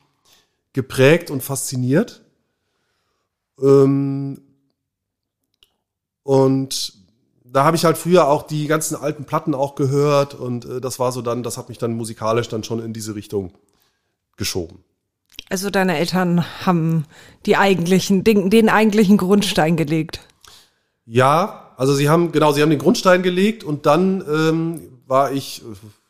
[0.72, 2.22] geprägt und fasziniert.
[3.61, 4.39] Ähm,
[6.24, 7.03] und
[7.54, 10.99] da habe ich halt früher auch die ganzen alten Platten auch gehört und äh, das
[10.99, 13.54] war so dann, das hat mich dann musikalisch dann schon in diese Richtung
[14.36, 14.84] geschoben.
[15.49, 17.06] Also deine Eltern haben
[17.45, 20.22] die eigentlichen, den, den eigentlichen Grundstein gelegt.
[21.06, 25.62] Ja, also sie haben, genau, sie haben den Grundstein gelegt und dann ähm, war ich,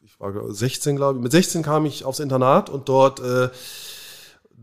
[0.02, 3.50] ich war 16, glaube ich, mit 16 kam ich aufs Internat und dort, äh,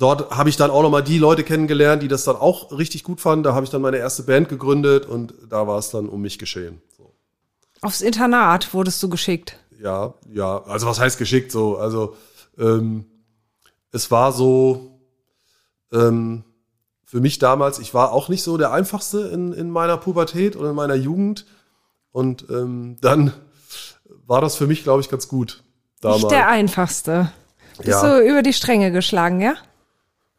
[0.00, 3.20] dort habe ich dann auch nochmal die Leute kennengelernt, die das dann auch richtig gut
[3.20, 3.44] fanden.
[3.44, 6.38] Da habe ich dann meine erste Band gegründet und da war es dann um mich
[6.38, 6.80] geschehen.
[6.96, 7.12] So.
[7.82, 9.56] Aufs Internat wurdest du geschickt.
[9.80, 11.76] Ja, ja, also was heißt geschickt so?
[11.78, 12.16] Also
[12.58, 13.06] ähm,
[13.92, 15.00] es war so,
[15.92, 16.44] ähm,
[17.04, 20.70] für mich damals, ich war auch nicht so der einfachste in, in meiner Pubertät oder
[20.70, 21.44] in meiner Jugend.
[22.12, 23.32] Und ähm, dann
[24.26, 25.64] war das für mich, glaube ich, ganz gut.
[26.00, 26.22] Damals.
[26.22, 27.32] Nicht der einfachste.
[27.78, 28.18] Bist Ja.
[28.18, 29.54] du über die Stränge geschlagen, ja?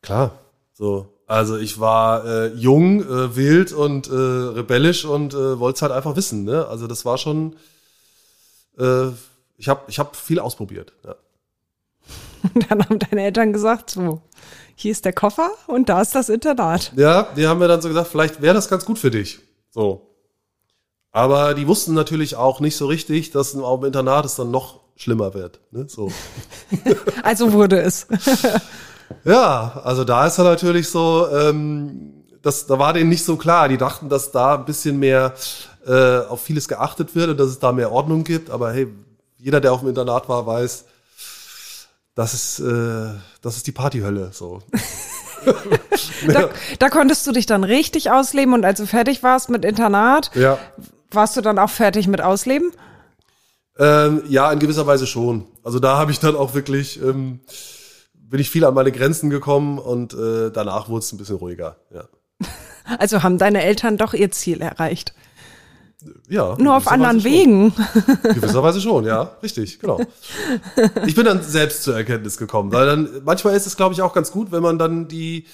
[0.02, 0.40] Klar.
[0.74, 1.08] So.
[1.28, 5.94] Also ich war äh, jung, äh, wild und äh, rebellisch und äh, wollte es halt
[5.94, 6.44] einfach wissen.
[6.44, 6.68] Ne?
[6.68, 7.56] Also das war schon.
[8.78, 9.08] Äh,
[9.58, 10.92] ich habe ich hab viel ausprobiert.
[11.06, 11.16] Ja.
[12.54, 14.22] Und dann haben deine Eltern gesagt, so,
[14.76, 16.92] hier ist der Koffer und da ist das Internat.
[16.96, 19.40] Ja, die haben mir dann so gesagt, vielleicht wäre das ganz gut für dich.
[19.70, 20.08] So.
[21.12, 24.80] Aber die wussten natürlich auch nicht so richtig, dass auf dem Internat es dann noch
[24.96, 25.60] schlimmer wird.
[25.72, 25.86] Ne?
[25.88, 26.12] So.
[27.24, 28.08] Also wurde es.
[29.24, 33.70] Ja, also da ist er natürlich so, ähm, das, da war denen nicht so klar.
[33.70, 35.34] Die dachten, dass da ein bisschen mehr
[35.86, 38.50] äh, auf vieles geachtet wird und dass es da mehr Ordnung gibt.
[38.50, 38.88] Aber hey,
[39.38, 40.86] jeder, der auf dem Internat war, weiß,
[42.16, 44.32] das ist, äh, das ist die Partyhölle.
[44.34, 44.62] So.
[46.28, 50.30] Da, da konntest du dich dann richtig ausleben und als du fertig warst mit Internat,
[50.36, 50.60] ja.
[51.10, 52.72] warst du dann auch fertig mit Ausleben?
[53.80, 55.48] Ähm, ja, in gewisser Weise schon.
[55.64, 57.40] Also da habe ich dann auch wirklich, ähm,
[58.32, 61.76] bin ich viel an meine Grenzen gekommen und äh, danach wurde es ein bisschen ruhiger.
[61.94, 62.06] Ja,
[62.98, 65.14] Also haben deine Eltern doch ihr Ziel erreicht.
[66.28, 67.32] ja Nur auf anderen schon.
[67.32, 67.74] Wegen.
[68.24, 70.02] Gewisserweise schon, ja, richtig, genau.
[71.06, 74.14] Ich bin dann selbst zur Erkenntnis gekommen, weil dann manchmal ist es, glaube ich, auch
[74.14, 75.46] ganz gut, wenn man dann die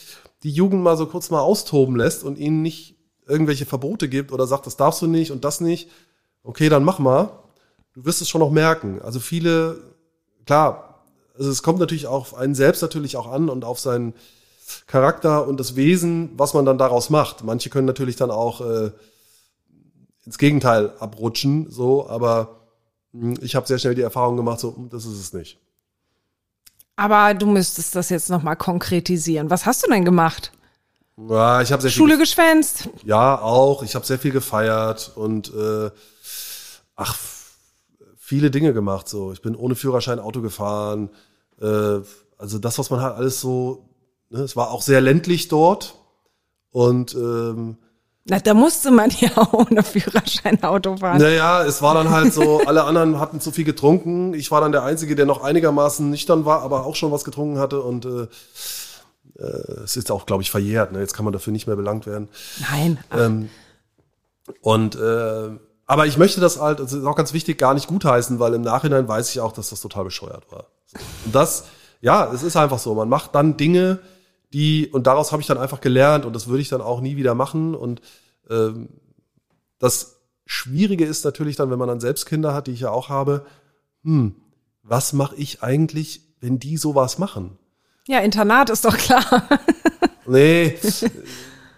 [0.44, 2.96] die Jugend mal so kurz mal austoben lässt und ihnen nicht
[3.28, 5.90] irgendwelche Verbote gibt oder sagt, das darfst du nicht und das nicht.
[6.44, 7.32] Okay, dann mach mal.
[7.94, 9.02] Du wirst es schon noch merken.
[9.02, 9.78] Also viele,
[10.46, 10.87] klar,
[11.38, 14.14] also es kommt natürlich auch auf einen selbst natürlich auch an und auf seinen
[14.86, 17.44] Charakter und das Wesen, was man dann daraus macht.
[17.44, 18.92] Manche können natürlich dann auch äh,
[20.26, 22.58] ins Gegenteil abrutschen, so, aber
[23.14, 25.60] mh, ich habe sehr schnell die Erfahrung gemacht, so, mh, das ist es nicht.
[26.98, 29.50] Aber du müsstest das jetzt nochmal konkretisieren.
[29.50, 30.52] Was hast du denn gemacht?
[31.30, 32.90] Ja, ich habe sehr Schule viel, geschwänzt?
[33.04, 35.90] ja auch, ich habe sehr viel gefeiert und äh,
[36.96, 37.18] ach,
[38.18, 39.08] viele Dinge gemacht.
[39.08, 41.10] So, ich bin ohne Führerschein Auto gefahren.
[41.62, 42.00] Äh,
[42.38, 43.90] also das, was man halt alles so,
[44.30, 45.96] ne, es war auch sehr ländlich dort
[46.72, 47.78] und ähm,
[48.26, 51.20] Na, da musste man ja ohne Führerschein Auto fahren.
[51.20, 54.34] Naja, es war dann halt so, alle anderen hatten zu viel getrunken.
[54.34, 57.58] Ich war dann der Einzige, der noch einigermaßen nüchtern war, aber auch schon was getrunken
[57.58, 57.82] hatte.
[57.82, 58.28] Und äh,
[59.40, 60.92] äh, es ist auch, glaube ich, verjährt.
[60.92, 61.00] Ne?
[61.00, 62.28] Jetzt kann man dafür nicht mehr belangt werden.
[62.70, 63.00] Nein.
[63.12, 63.50] Ähm,
[64.62, 65.50] und äh,
[65.86, 68.62] aber ich möchte das halt, das ist auch ganz wichtig, gar nicht gutheißen, weil im
[68.62, 70.66] Nachhinein weiß ich auch, dass das total bescheuert war.
[71.26, 71.66] Und das,
[72.02, 72.96] ja, es ist einfach so.
[72.96, 74.00] Man macht dann Dinge,
[74.54, 77.18] die, und daraus habe ich dann einfach gelernt und das würde ich dann auch nie
[77.18, 77.76] wieder machen.
[77.76, 78.02] Und
[78.50, 78.90] ähm,
[79.80, 83.10] das Schwierige ist natürlich dann, wenn man dann selbst Kinder hat, die ich ja auch
[83.10, 83.46] habe,
[84.04, 84.36] hm,
[84.84, 87.58] was mache ich eigentlich, wenn die sowas machen?
[88.08, 89.48] Ja, Internat ist doch klar.
[90.30, 90.78] Nee.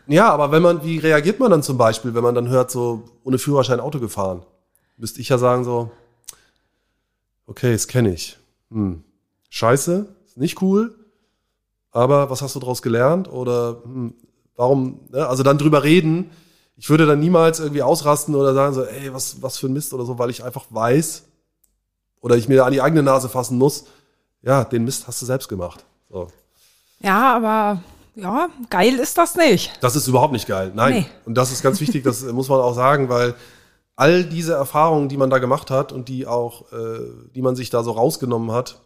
[0.07, 3.03] ja, aber wenn man, wie reagiert man dann zum Beispiel, wenn man dann hört, so
[3.23, 4.43] ohne Führerschein Auto gefahren?
[4.97, 5.91] Müsste ich ja sagen, so,
[7.45, 8.38] okay, das kenne ich.
[8.71, 9.03] Hm.
[9.49, 10.95] Scheiße, ist nicht cool,
[11.91, 13.31] aber was hast du daraus gelernt?
[13.31, 14.13] Oder hm,
[14.55, 15.27] warum, ne?
[15.27, 16.31] also dann drüber reden.
[16.77, 19.93] Ich würde dann niemals irgendwie ausrasten oder sagen so, ey, was, was für ein Mist
[19.93, 21.23] oder so, weil ich einfach weiß
[22.21, 23.85] oder ich mir an die eigene Nase fassen muss,
[24.41, 25.83] ja, den Mist hast du selbst gemacht.
[26.09, 26.27] So.
[27.01, 27.81] Ja, aber
[28.15, 29.71] ja, geil ist das nicht.
[29.81, 30.71] Das ist überhaupt nicht geil.
[30.73, 30.93] Nein.
[30.93, 31.05] Nee.
[31.25, 33.35] Und das ist ganz wichtig, das muss man auch sagen, weil
[33.99, 36.99] all diese Erfahrungen, die man da gemacht hat und die auch, äh,
[37.35, 38.81] die man sich da so rausgenommen hat,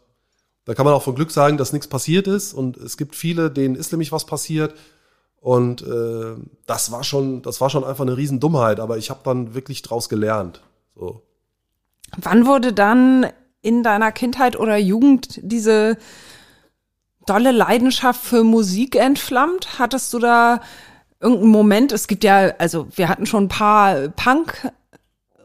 [0.66, 2.54] da kann man auch von Glück sagen, dass nichts passiert ist.
[2.54, 4.74] Und es gibt viele, denen ist nämlich was passiert.
[5.40, 6.36] Und äh,
[6.66, 8.80] das war schon, das war schon einfach eine Riesendummheit.
[8.80, 10.62] Aber ich habe dann wirklich draus gelernt.
[10.96, 11.22] So.
[12.18, 13.28] Wann wurde dann
[13.62, 15.98] in deiner Kindheit oder Jugend diese
[17.28, 19.78] dolle Leidenschaft für Musik entflammt?
[19.78, 20.62] Hattest du da
[21.20, 21.92] irgendeinen Moment?
[21.92, 24.72] Es gibt ja, also wir hatten schon ein paar Punk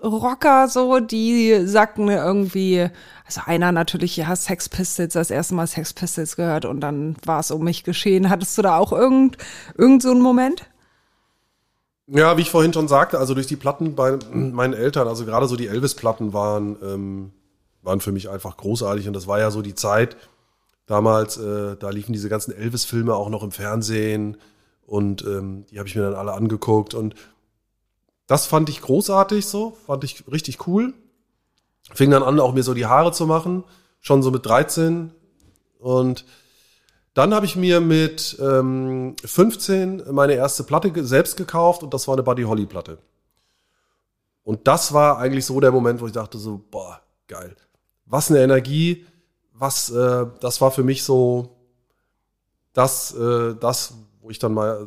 [0.03, 2.89] Rocker so, die sagten irgendwie,
[3.27, 7.41] also einer natürlich, ja, Sex Pistols, das erste Mal Sex Pistols gehört und dann war
[7.41, 8.31] es um mich geschehen.
[8.31, 9.37] Hattest du da auch irgend,
[9.77, 10.69] irgend so einen Moment?
[12.07, 15.47] Ja, wie ich vorhin schon sagte, also durch die Platten bei meinen Eltern, also gerade
[15.47, 17.33] so die Elvis-Platten waren, ähm,
[17.83, 20.17] waren für mich einfach großartig und das war ja so die Zeit
[20.87, 24.39] damals, äh, da liefen diese ganzen Elvis-Filme auch noch im Fernsehen
[24.87, 27.15] und ähm, die habe ich mir dann alle angeguckt und
[28.29, 30.95] das fand ich großartig so, fand ich richtig cool.
[31.93, 33.65] Fing dann an, auch mir so die Haare zu machen,
[34.01, 35.11] schon so mit 13
[35.79, 36.25] und
[37.15, 42.15] dann habe ich mir mit ähm, 15 meine erste Platte selbst gekauft und das war
[42.15, 42.99] eine Buddy Holly Platte.
[44.45, 47.57] Und das war eigentlich so der Moment, wo ich dachte so, boah, geil.
[48.07, 49.05] Was eine Energie,
[49.53, 51.57] was, äh, das war für mich so
[52.73, 54.87] das, äh, das, wo ich dann mal,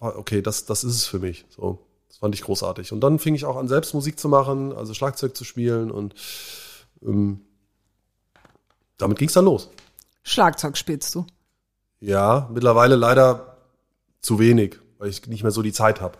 [0.00, 1.46] okay, das, das ist es für mich.
[1.48, 1.78] So,
[2.20, 2.92] fand ich großartig.
[2.92, 6.14] Und dann fing ich auch an, selbst Musik zu machen, also Schlagzeug zu spielen und
[7.02, 7.40] ähm,
[8.98, 9.70] damit ging es dann los.
[10.22, 11.26] Schlagzeug spielst du?
[11.98, 13.56] Ja, mittlerweile leider
[14.20, 16.18] zu wenig, weil ich nicht mehr so die Zeit habe.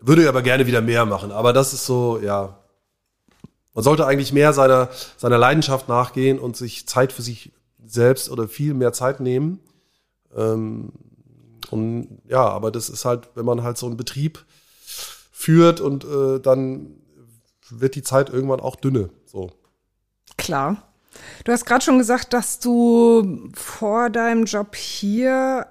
[0.00, 2.58] Würde aber gerne wieder mehr machen, aber das ist so, ja.
[3.74, 7.52] Man sollte eigentlich mehr seiner, seiner Leidenschaft nachgehen und sich Zeit für sich
[7.84, 9.60] selbst oder viel mehr Zeit nehmen.
[10.34, 10.92] Ähm,
[11.70, 14.44] und ja, aber das ist halt, wenn man halt so einen Betrieb
[15.38, 16.96] führt und äh, dann
[17.70, 19.10] wird die Zeit irgendwann auch dünne.
[19.24, 19.52] So.
[20.36, 20.82] Klar.
[21.44, 25.68] Du hast gerade schon gesagt, dass du vor deinem Job hier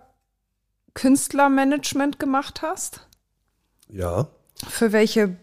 [0.93, 3.07] Künstlermanagement gemacht hast.
[3.89, 4.29] Ja.
[4.69, 5.35] Für welche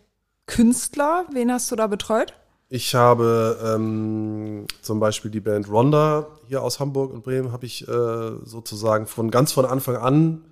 [0.46, 1.26] Künstler?
[1.30, 2.32] Wen hast du da betreut?
[2.70, 7.86] Ich habe ähm, zum Beispiel die Band Ronda hier aus Hamburg und Bremen habe ich
[7.86, 10.44] äh, sozusagen von ganz von Anfang an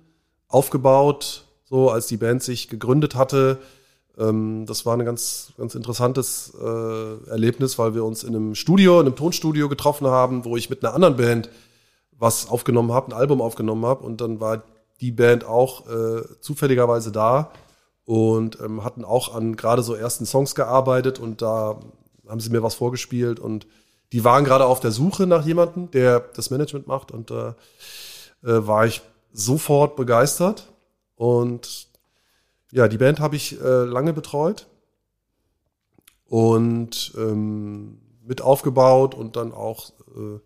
[0.47, 1.42] aufgebaut,
[1.73, 3.57] so als die Band sich gegründet hatte.
[4.19, 8.99] Ähm, das war ein ganz, ganz interessantes äh, Erlebnis, weil wir uns in einem Studio,
[8.99, 11.49] in einem Tonstudio getroffen haben, wo ich mit einer anderen Band
[12.11, 14.61] was aufgenommen habe, ein Album aufgenommen habe und dann war
[15.01, 17.51] die Band auch äh, zufälligerweise da
[18.05, 21.79] und ähm, hatten auch an gerade so ersten Songs gearbeitet und da
[22.29, 23.65] haben sie mir was vorgespielt und
[24.11, 27.11] die waren gerade auf der Suche nach jemandem, der das Management macht.
[27.11, 27.55] Und da
[28.43, 29.01] äh, war ich
[29.33, 30.67] sofort begeistert
[31.15, 31.87] und
[32.71, 34.67] ja, die Band habe ich äh, lange betreut
[36.25, 40.39] und ähm, mit aufgebaut und dann auch äh,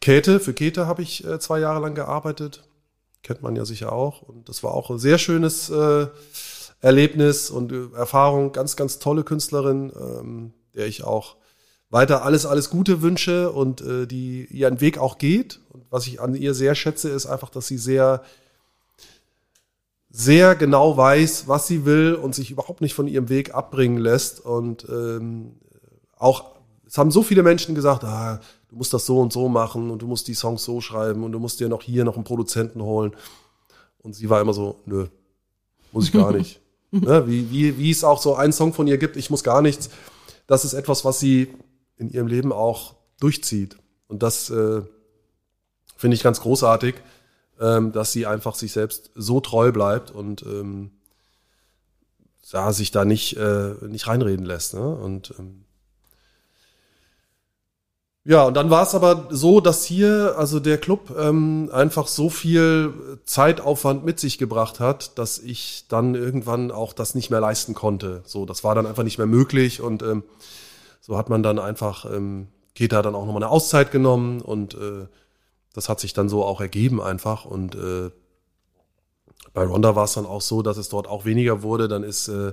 [0.00, 2.64] Käthe, für Käthe habe ich äh, zwei Jahre lang gearbeitet.
[3.22, 4.22] Kennt man ja sicher auch.
[4.22, 6.06] Und das war auch ein sehr schönes äh,
[6.80, 8.52] Erlebnis und äh, Erfahrung.
[8.52, 11.36] Ganz, ganz tolle Künstlerin, ähm, der ich auch
[11.88, 15.60] weiter alles, alles Gute wünsche und äh, die ihren Weg auch geht.
[15.70, 18.22] Und was ich an ihr sehr schätze, ist einfach, dass sie sehr
[20.14, 24.44] sehr genau weiß, was sie will und sich überhaupt nicht von ihrem Weg abbringen lässt.
[24.44, 25.54] Und ähm,
[26.18, 26.56] auch,
[26.86, 28.38] es haben so viele Menschen gesagt, ah,
[28.68, 31.32] du musst das so und so machen und du musst die Songs so schreiben und
[31.32, 33.16] du musst dir noch hier noch einen Produzenten holen.
[33.98, 35.06] Und sie war immer so, nö,
[35.92, 36.60] muss ich gar nicht.
[36.90, 37.26] ne?
[37.26, 39.88] wie, wie, wie es auch so einen Song von ihr gibt, ich muss gar nichts.
[40.46, 41.54] Das ist etwas, was sie
[41.96, 43.78] in ihrem Leben auch durchzieht.
[44.08, 44.82] Und das äh,
[45.96, 46.96] finde ich ganz großartig
[47.60, 50.90] ähm, dass sie einfach sich selbst so treu bleibt und ähm,
[52.50, 54.74] ja, sich da nicht, äh, nicht reinreden lässt.
[54.74, 54.86] Ne?
[54.86, 55.64] Und ähm,
[58.24, 62.30] ja, und dann war es aber so, dass hier, also der Club ähm, einfach so
[62.30, 67.74] viel Zeitaufwand mit sich gebracht hat, dass ich dann irgendwann auch das nicht mehr leisten
[67.74, 68.22] konnte.
[68.24, 70.22] So, das war dann einfach nicht mehr möglich und ähm,
[71.00, 72.46] so hat man dann einfach, ähm,
[72.76, 75.06] Keta dann auch nochmal eine Auszeit genommen und äh,
[75.74, 77.44] das hat sich dann so auch ergeben einfach.
[77.44, 78.10] Und äh,
[79.52, 81.88] bei Ronda war es dann auch so, dass es dort auch weniger wurde.
[81.88, 82.52] Dann ist äh,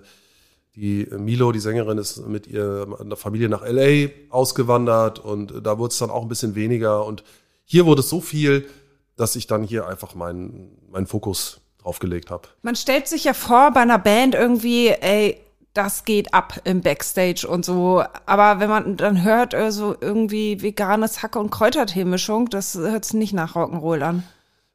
[0.76, 5.98] die Milo, die Sängerin, ist mit ihrer Familie nach LA ausgewandert und da wurde es
[5.98, 7.06] dann auch ein bisschen weniger.
[7.06, 7.24] Und
[7.66, 8.68] hier wurde es so viel,
[9.16, 12.48] dass ich dann hier einfach meinen meinen Fokus drauf gelegt habe.
[12.62, 15.40] Man stellt sich ja vor bei einer Band irgendwie, ey,
[15.74, 18.04] das geht ab im Backstage und so.
[18.26, 23.34] Aber wenn man dann hört, so irgendwie veganes Hacke- und Kräutertee-Mischung, das hört sich nicht
[23.34, 24.24] nach Rock'n'Roll an.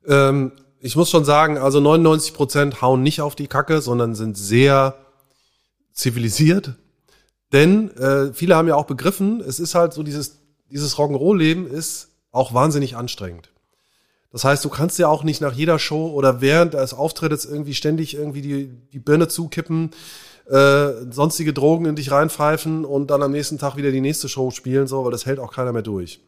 [0.06, 4.36] Ähm, ich muss schon sagen, also 99 Prozent hauen nicht auf die Kacke, sondern sind
[4.36, 4.96] sehr
[5.92, 6.74] zivilisiert.
[7.52, 10.40] Denn äh, viele haben ja auch begriffen, es ist halt so dieses,
[10.70, 13.50] dieses Rock'n'Roll-Leben ist auch wahnsinnig anstrengend.
[14.32, 17.74] Das heißt, du kannst ja auch nicht nach jeder Show oder während des Auftritts irgendwie
[17.74, 19.90] ständig irgendwie die, die Birne zukippen
[20.46, 24.50] äh, sonstige Drogen in dich reinpfeifen und dann am nächsten Tag wieder die nächste Show
[24.50, 26.20] spielen, so, weil das hält auch keiner mehr durch.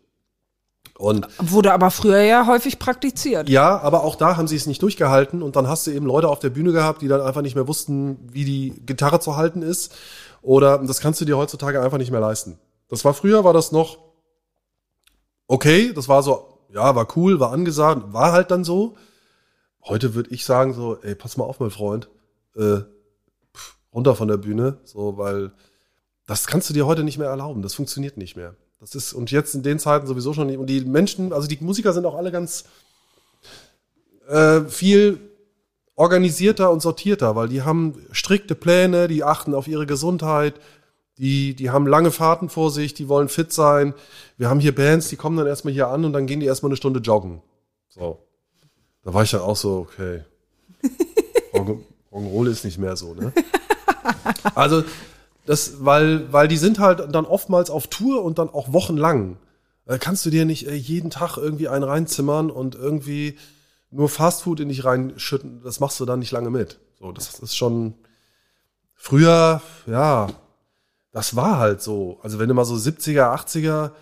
[0.98, 3.50] Und Wurde aber früher ja häufig praktiziert.
[3.50, 6.28] Ja, aber auch da haben sie es nicht durchgehalten und dann hast du eben Leute
[6.28, 9.60] auf der Bühne gehabt, die dann einfach nicht mehr wussten, wie die Gitarre zu halten
[9.60, 9.94] ist
[10.40, 12.58] Oder das kannst du dir heutzutage einfach nicht mehr leisten.
[12.88, 13.98] Das war früher, war das noch
[15.48, 18.96] okay, das war so, ja, war cool, war angesagt, war halt dann so.
[19.84, 22.08] Heute würde ich sagen so, ey, pass mal auf, mein Freund,
[22.56, 22.80] äh,
[23.96, 25.50] runter von der Bühne, so, weil
[26.26, 27.62] das kannst du dir heute nicht mehr erlauben.
[27.62, 28.54] Das funktioniert nicht mehr.
[28.78, 30.58] Das ist, und jetzt in den Zeiten sowieso schon nicht.
[30.58, 32.64] Und die Menschen, also die Musiker sind auch alle ganz
[34.28, 35.18] äh, viel
[35.94, 40.60] organisierter und sortierter, weil die haben strikte Pläne, die achten auf ihre Gesundheit,
[41.16, 43.94] die, die haben lange Fahrten vor sich, die wollen fit sein.
[44.36, 46.68] Wir haben hier Bands, die kommen dann erstmal hier an und dann gehen die erstmal
[46.68, 47.40] eine Stunde joggen.
[47.88, 48.18] So.
[49.02, 50.24] Da war ich ja auch so, okay.
[51.54, 53.32] Rock'n'Roll ist nicht mehr so, ne?
[54.54, 54.84] Also,
[55.44, 59.36] das, weil, weil die sind halt dann oftmals auf Tour und dann auch wochenlang.
[59.84, 63.38] Da kannst du dir nicht äh, jeden Tag irgendwie einen reinzimmern und irgendwie
[63.90, 65.62] nur Fastfood in dich reinschütten.
[65.62, 66.78] Das machst du dann nicht lange mit.
[66.98, 67.94] So, das ist schon
[68.94, 70.28] früher, ja,
[71.12, 72.18] das war halt so.
[72.22, 73.92] Also wenn du mal so 70er, 80er,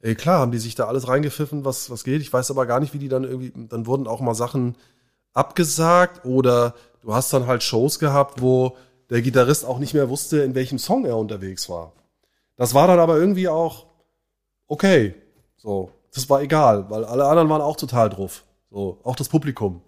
[0.00, 2.22] ey, klar, haben die sich da alles reingepfiffen, was, was geht.
[2.22, 4.76] Ich weiß aber gar nicht, wie die dann irgendwie, dann wurden auch mal Sachen
[5.34, 8.76] abgesagt oder du hast dann halt Shows gehabt, wo
[9.12, 11.92] der Gitarrist auch nicht mehr wusste, in welchem Song er unterwegs war.
[12.56, 13.84] Das war dann aber irgendwie auch
[14.68, 15.14] okay.
[15.58, 18.44] So, das war egal, weil alle anderen waren auch total drauf.
[18.70, 19.82] So, auch das Publikum.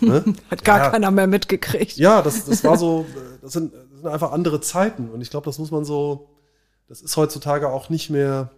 [0.00, 0.24] Ne?
[0.50, 0.90] Hat gar ja.
[0.90, 1.98] keiner mehr mitgekriegt.
[1.98, 3.04] Ja, das, das war so,
[3.42, 5.10] das sind, das sind einfach andere Zeiten.
[5.10, 6.30] Und ich glaube, das muss man so,
[6.88, 8.50] das ist heutzutage auch nicht mehr,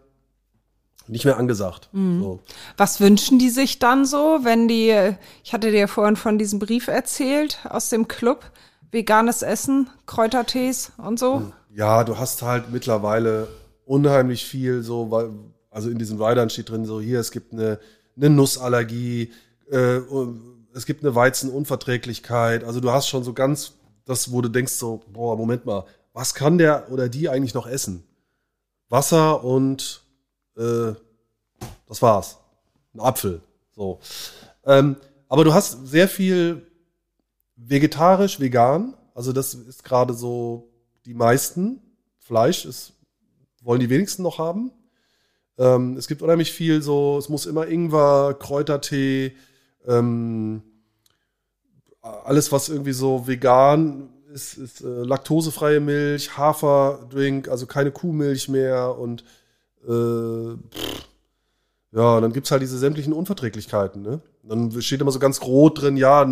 [1.09, 1.89] nicht mehr angesagt.
[1.91, 2.23] Mhm.
[2.23, 2.41] So.
[2.77, 6.87] Was wünschen die sich dann so, wenn die, ich hatte dir vorhin von diesem Brief
[6.87, 8.53] erzählt aus dem Club,
[8.91, 11.53] veganes Essen, Kräutertees und so?
[11.71, 13.49] Ja, du hast halt mittlerweile
[13.85, 15.31] unheimlich viel so, weil,
[15.71, 17.79] also in diesen Riders steht drin so, hier, es gibt eine,
[18.17, 19.33] eine Nussallergie,
[19.71, 20.01] äh,
[20.75, 22.65] es gibt eine Weizenunverträglichkeit.
[22.65, 23.73] Also du hast schon so ganz
[24.05, 27.67] das, wo du denkst so, boah, Moment mal, was kann der oder die eigentlich noch
[27.67, 28.05] essen?
[28.89, 30.03] Wasser und
[30.57, 30.93] äh,
[31.87, 32.39] das war's.
[32.95, 33.41] Ein Apfel.
[33.75, 34.01] So.
[34.65, 34.97] Ähm,
[35.29, 36.66] aber du hast sehr viel
[37.57, 38.95] vegetarisch, vegan.
[39.15, 40.71] Also das ist gerade so
[41.05, 41.81] die meisten.
[42.19, 42.93] Fleisch ist,
[43.63, 44.73] wollen die wenigsten noch haben.
[45.59, 49.33] Ähm, es gibt unheimlich viel so, es muss immer Ingwer, Kräutertee,
[49.87, 50.63] ähm,
[52.03, 58.99] alles was irgendwie so vegan ist, ist äh, laktosefreie Milch, Haferdrink, also keine Kuhmilch mehr
[58.99, 59.25] und
[59.89, 60.57] äh,
[61.93, 64.03] ja, dann gibt's halt diese sämtlichen Unverträglichkeiten.
[64.03, 64.21] Ne?
[64.43, 66.25] Dann steht immer so ganz rot drin, ja,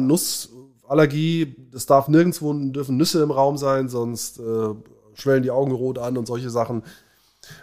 [0.85, 4.75] Nussallergie, das darf nirgendwo, dürfen Nüsse im Raum sein, sonst äh,
[5.15, 6.83] schwellen die Augen rot an und solche Sachen.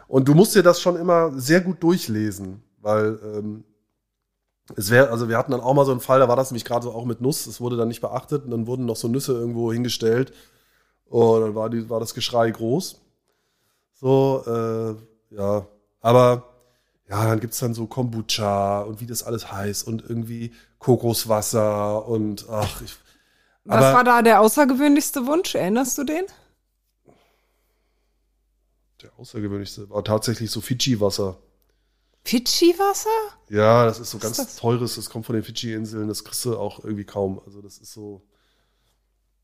[0.08, 3.64] Und du musst dir das schon immer sehr gut durchlesen, weil ähm,
[4.76, 6.66] es wäre, also wir hatten dann auch mal so einen Fall, da war das nämlich
[6.66, 9.08] gerade so auch mit Nuss, es wurde dann nicht beachtet und dann wurden noch so
[9.08, 10.34] Nüsse irgendwo hingestellt
[11.06, 13.02] und dann war, die, war das Geschrei groß.
[13.94, 15.68] So, äh, ja,
[16.00, 16.44] aber
[17.08, 22.48] ja, dann gibt's dann so Kombucha und wie das alles heißt und irgendwie Kokoswasser und
[22.50, 22.98] ach, ich.
[23.64, 25.56] Was aber, war da der außergewöhnlichste Wunsch?
[25.56, 26.26] Erinnerst du den?
[29.02, 31.38] Der außergewöhnlichste war tatsächlich so Fidschi-Wasser.
[32.24, 33.10] Fidschi-Wasser?
[33.50, 36.58] Ja, das ist so ganz ist teures, das kommt von den Fidschi-Inseln, das kriegst du
[36.58, 37.42] auch irgendwie kaum.
[37.46, 38.22] Also das ist so,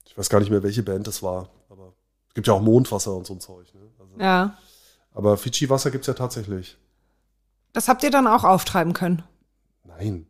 [0.06, 1.94] ich weiß gar nicht mehr, welche Band das war, aber
[2.28, 3.74] es gibt ja auch Mondwasser und so ein Zeug.
[3.74, 3.82] Ne?
[4.00, 4.58] Also, ja.
[5.14, 6.78] Aber Fidschi-Wasser gibt's ja tatsächlich.
[7.74, 9.24] Das habt ihr dann auch auftreiben können?
[9.84, 10.28] Nein,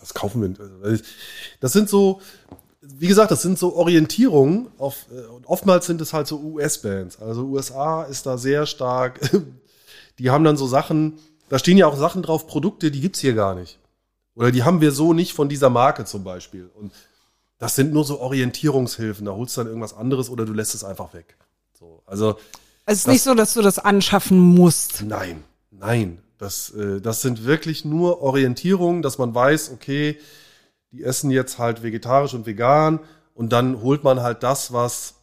[0.00, 0.82] das kaufen wir.
[0.82, 1.04] Also,
[1.60, 2.22] das sind so,
[2.86, 7.20] wie gesagt, das sind so Orientierungen auf, äh, und oftmals sind es halt so US-Bands.
[7.20, 9.20] Also USA ist da sehr stark,
[10.18, 11.18] die haben dann so Sachen,
[11.48, 13.78] da stehen ja auch Sachen drauf, Produkte, die gibt's hier gar nicht.
[14.34, 16.70] Oder die haben wir so nicht von dieser Marke zum Beispiel.
[16.74, 16.92] Und
[17.58, 19.24] das sind nur so Orientierungshilfen.
[19.26, 21.36] Da holst du dann irgendwas anderes oder du lässt es einfach weg.
[21.78, 22.36] So, also.
[22.84, 25.02] Es ist das, nicht so, dass du das anschaffen musst.
[25.02, 26.18] Nein, nein.
[26.38, 30.18] Das, äh, das sind wirklich nur Orientierungen, dass man weiß, okay,
[30.94, 33.00] die essen jetzt halt vegetarisch und vegan
[33.34, 35.14] und dann holt man halt das, was,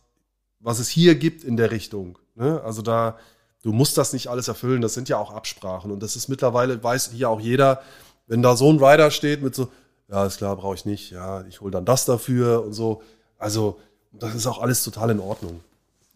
[0.59, 2.17] was es hier gibt in der Richtung.
[2.35, 2.61] Ne?
[2.63, 3.17] Also da,
[3.63, 5.91] du musst das nicht alles erfüllen, das sind ja auch Absprachen.
[5.91, 7.81] Und das ist mittlerweile, weiß hier auch jeder,
[8.27, 9.69] wenn da so ein Rider steht mit so,
[10.09, 13.01] ja, ist klar, brauche ich nicht, ja, ich hole dann das dafür und so.
[13.37, 13.79] Also,
[14.11, 15.61] das ist auch alles total in Ordnung.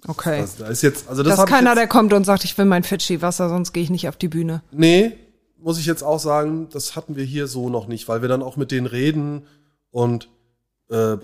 [0.05, 0.41] Okay.
[0.41, 2.65] Das, da ist jetzt, also das Dass keiner, jetzt, der kommt und sagt, ich will
[2.65, 4.61] mein Fidschi-Wasser, sonst gehe ich nicht auf die Bühne.
[4.71, 5.17] Nee,
[5.65, 8.43] muss ich jetzt auch sagen, das hatten wir hier so noch nicht, weil wir dann
[8.43, 9.47] auch mit denen reden
[9.91, 10.29] und
[10.89, 11.17] äh,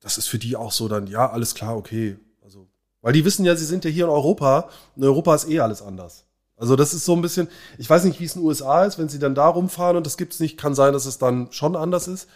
[0.00, 2.18] das ist für die auch so dann, ja, alles klar, okay,
[3.04, 4.70] weil die wissen ja, sie sind ja hier in Europa.
[4.96, 6.24] In Europa ist eh alles anders.
[6.56, 8.98] Also das ist so ein bisschen, ich weiß nicht, wie es in den USA ist,
[8.98, 11.76] wenn sie dann da rumfahren und das gibt's nicht, kann sein, dass es dann schon
[11.76, 12.28] anders ist.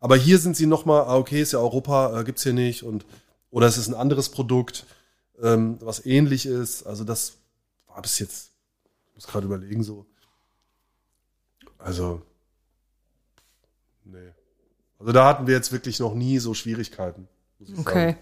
[0.00, 3.06] Aber hier sind sie nochmal, ah, okay, ist ja Europa, äh, gibt's hier nicht und
[3.50, 4.86] oder es ist ein anderes Produkt.
[5.40, 6.82] ähm, was ähnlich ist.
[6.82, 7.34] Also das
[7.86, 8.50] war bis jetzt,
[9.14, 10.04] muss gerade überlegen so.
[11.78, 12.22] Also,
[14.04, 14.32] nee.
[14.98, 17.28] Also da hatten wir jetzt wirklich noch nie so Schwierigkeiten.
[17.78, 18.10] Okay.
[18.10, 18.18] sagen.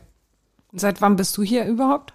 [0.72, 2.12] Seit wann bist du hier überhaupt?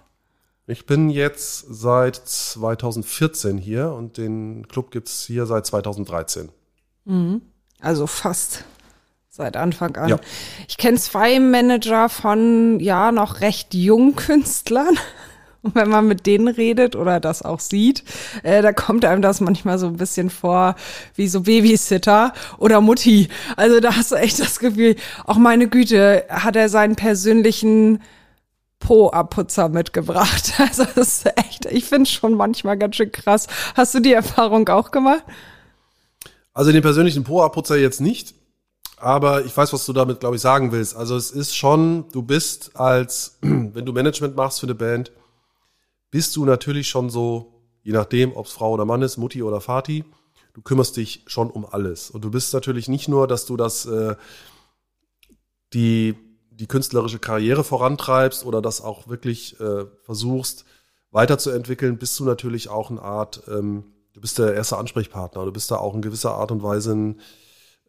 [0.66, 6.50] Ich bin jetzt seit 2014 hier und den Club gibt's hier seit 2013.
[7.80, 8.64] Also fast
[9.28, 10.08] seit Anfang an.
[10.08, 10.20] Ja.
[10.68, 14.96] Ich kenne zwei Manager von ja noch recht jungen Künstlern.
[15.62, 18.04] Und wenn man mit denen redet oder das auch sieht,
[18.42, 20.74] äh, da kommt einem das manchmal so ein bisschen vor
[21.14, 23.28] wie so Babysitter oder Mutti.
[23.56, 28.00] Also da hast du echt das Gefühl, auch meine Güte, hat er seinen persönlichen
[28.80, 30.54] Po-Abputzer mitgebracht.
[30.62, 33.46] Also das ist echt, ich finde schon manchmal ganz schön krass.
[33.74, 35.24] Hast du die Erfahrung auch gemacht?
[36.54, 38.34] Also den persönlichen Po-Abputzer jetzt nicht,
[38.96, 40.96] aber ich weiß, was du damit, glaube ich, sagen willst.
[40.96, 45.12] Also es ist schon, du bist als, wenn du Management machst für eine Band,
[46.12, 49.60] bist du natürlich schon so, je nachdem, ob es Frau oder Mann ist, Mutti oder
[49.60, 50.04] Vati,
[50.52, 52.10] du kümmerst dich schon um alles.
[52.10, 54.14] Und du bist natürlich nicht nur, dass du das, äh,
[55.72, 56.14] die,
[56.50, 60.66] die künstlerische Karriere vorantreibst oder das auch wirklich äh, versuchst
[61.10, 65.70] weiterzuentwickeln, bist du natürlich auch eine Art, ähm, du bist der erste Ansprechpartner, du bist
[65.70, 67.20] da auch in gewisser Art und Weise ein,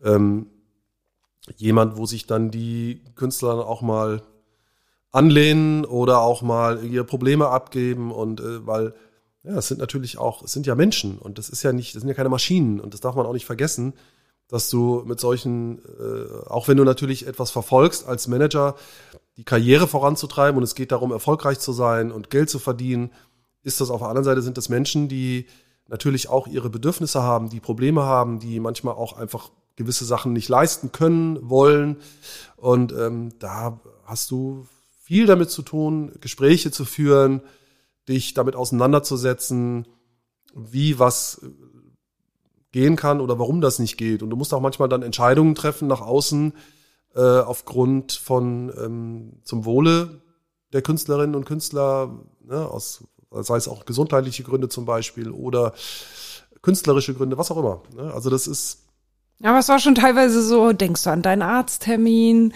[0.01, 0.47] ähm,
[1.57, 4.21] jemand, wo sich dann die Künstler auch mal
[5.13, 8.93] anlehnen oder auch mal ihre Probleme abgeben und äh, weil
[9.43, 12.01] ja, es sind natürlich auch, es sind ja Menschen und das ist ja nicht, das
[12.01, 13.93] sind ja keine Maschinen und das darf man auch nicht vergessen,
[14.47, 18.75] dass du mit solchen, äh, auch wenn du natürlich etwas verfolgst als Manager,
[19.37, 23.11] die Karriere voranzutreiben und es geht darum, erfolgreich zu sein und Geld zu verdienen,
[23.61, 25.45] ist das auf der anderen Seite sind das Menschen, die
[25.87, 30.49] natürlich auch ihre Bedürfnisse haben, die Probleme haben, die manchmal auch einfach gewisse Sachen nicht
[30.49, 31.97] leisten können, wollen.
[32.57, 34.65] Und ähm, da hast du
[35.13, 37.41] viel damit zu tun, Gespräche zu führen,
[38.09, 39.87] dich damit auseinanderzusetzen,
[40.55, 41.49] wie was äh,
[42.71, 44.23] gehen kann oder warum das nicht geht.
[44.23, 46.53] Und du musst auch manchmal dann Entscheidungen treffen nach außen
[47.13, 50.23] äh, aufgrund von ähm, zum Wohle
[50.73, 55.73] der Künstlerinnen und Künstler, ne, aus, sei es auch gesundheitliche Gründe zum Beispiel oder
[56.63, 57.83] künstlerische Gründe, was auch immer.
[57.95, 58.11] Ne?
[58.11, 58.79] Also das ist
[59.43, 62.51] Aber es war schon teilweise so, denkst du an deinen Arzttermin?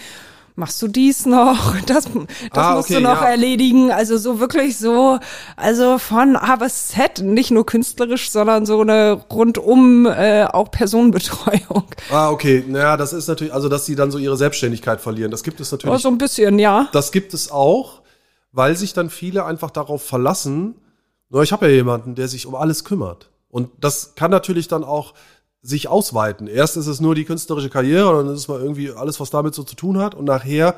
[0.59, 1.75] Machst du dies noch?
[1.85, 2.11] Das, das
[2.51, 3.29] Ah, musst okay, du noch ja.
[3.29, 3.91] erledigen.
[3.91, 5.19] Also so wirklich so,
[5.55, 11.83] also von A bis Z, nicht nur künstlerisch, sondern so eine rundum äh, auch Personenbetreuung.
[12.11, 12.63] Ah, okay.
[12.67, 15.29] Naja, das ist natürlich, also dass sie dann so ihre Selbstständigkeit verlieren.
[15.29, 16.01] Das gibt es Oh, natürlich.
[16.01, 16.87] so ein bisschen, ja.
[16.91, 18.01] Das gibt es auch,
[18.51, 20.75] weil sich dann viele einfach darauf verlassen,
[21.29, 23.29] nur ich habe ja jemanden, der sich um alles kümmert.
[23.49, 25.13] Und das kann natürlich dann auch
[25.67, 26.47] sich ausweiten.
[26.47, 29.53] Erst ist es nur die künstlerische Karriere, dann ist es mal irgendwie alles, was damit
[29.53, 30.15] so zu tun hat.
[30.15, 30.75] Und nachher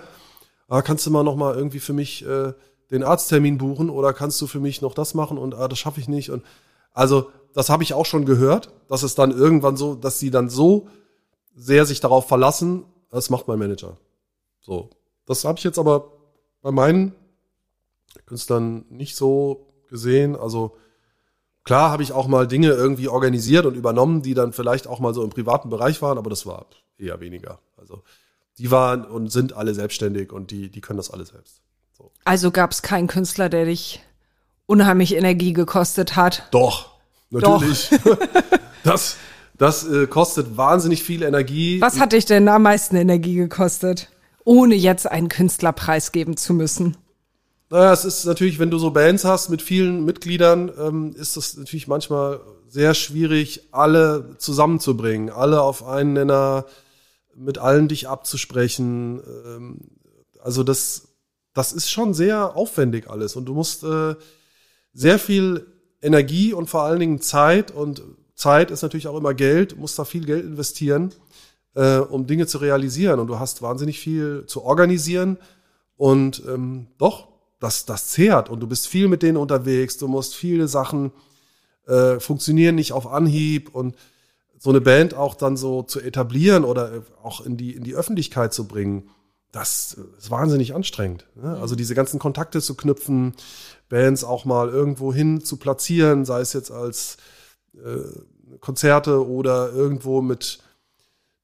[0.67, 2.53] ah, kannst du mal noch mal irgendwie für mich äh,
[2.89, 5.99] den Arzttermin buchen oder kannst du für mich noch das machen und ah, das schaffe
[5.99, 6.31] ich nicht.
[6.31, 6.43] Und
[6.91, 10.49] also das habe ich auch schon gehört, dass es dann irgendwann so, dass sie dann
[10.49, 10.87] so
[11.55, 13.97] sehr sich darauf verlassen, das macht mein Manager.
[14.59, 14.89] So,
[15.27, 16.13] das habe ich jetzt aber
[16.61, 17.13] bei meinen
[18.25, 20.35] Künstlern nicht so gesehen.
[20.35, 20.75] Also
[21.70, 25.13] klar habe ich auch mal Dinge irgendwie organisiert und übernommen, die dann vielleicht auch mal
[25.13, 26.65] so im privaten Bereich waren, aber das war
[26.97, 27.59] eher weniger.
[27.78, 28.01] Also
[28.57, 31.61] die waren und sind alle selbstständig und die, die können das alle selbst.
[31.95, 32.11] So.
[32.26, 34.01] Also gab es keinen Künstler, der dich
[34.65, 36.47] unheimlich Energie gekostet hat.
[36.49, 36.95] Doch,
[37.30, 37.91] natürlich.
[38.84, 39.17] das
[39.59, 41.80] das äh, kostet wahnsinnig viel Energie.
[41.82, 44.09] Was hat dich denn am meisten Energie gekostet?
[44.43, 46.97] Ohne jetzt einen Künstler preisgeben zu müssen.
[47.72, 51.55] Naja, es ist natürlich, wenn du so Bands hast mit vielen Mitgliedern, ähm, ist das
[51.55, 56.65] natürlich manchmal sehr schwierig, alle zusammenzubringen, alle auf einen Nenner,
[57.36, 59.22] mit allen dich abzusprechen.
[59.45, 59.78] Ähm,
[60.41, 61.09] also das,
[61.53, 64.15] das ist schon sehr aufwendig alles und du musst äh,
[64.93, 65.67] sehr viel
[66.01, 68.01] Energie und vor allen Dingen Zeit und
[68.34, 71.13] Zeit ist natürlich auch immer Geld, musst da viel Geld investieren,
[71.76, 75.38] äh, um Dinge zu realisieren und du hast wahnsinnig viel zu organisieren
[75.97, 77.28] und ähm, doch,
[77.60, 81.12] das, das zehrt und du bist viel mit denen unterwegs, du musst viele Sachen
[81.88, 83.95] äh, funktionieren nicht auf Anhieb und
[84.57, 87.95] so eine Band auch dann so zu etablieren oder äh, auch in die, in die
[87.95, 89.10] Öffentlichkeit zu bringen,
[89.51, 91.26] das ist wahnsinnig anstrengend.
[91.36, 91.57] Ne?
[91.60, 93.34] Also diese ganzen Kontakte zu knüpfen,
[93.89, 97.18] Bands auch mal irgendwo hin zu platzieren, sei es jetzt als
[97.74, 100.60] äh, Konzerte oder irgendwo mit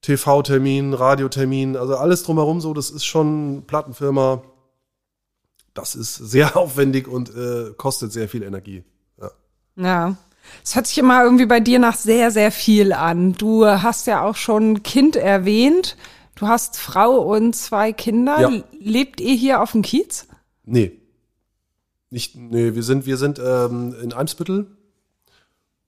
[0.01, 4.43] TV-Terminen, Radioterminen, also alles drumherum so, das ist schon Plattenfirma,
[5.75, 8.83] das ist sehr aufwendig und äh, kostet sehr viel Energie.
[9.21, 9.31] Ja.
[9.75, 10.17] Ja.
[10.63, 13.33] Es hört sich immer irgendwie bei dir nach sehr, sehr viel an.
[13.33, 15.97] Du hast ja auch schon Kind erwähnt.
[16.35, 18.39] Du hast Frau und zwei Kinder.
[18.39, 18.63] Ja.
[18.79, 20.27] Lebt ihr hier auf dem Kiez?
[20.63, 20.99] Nee.
[22.09, 24.67] Nicht, nee, wir sind, wir sind ähm, in Eimsbüttel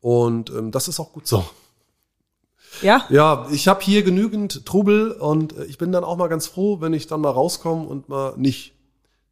[0.01, 1.45] und ähm, das ist auch gut so.
[2.81, 3.05] Ja?
[3.09, 6.81] Ja, ich habe hier genügend Trubel und äh, ich bin dann auch mal ganz froh,
[6.81, 8.76] wenn ich dann mal rauskomme und mal nicht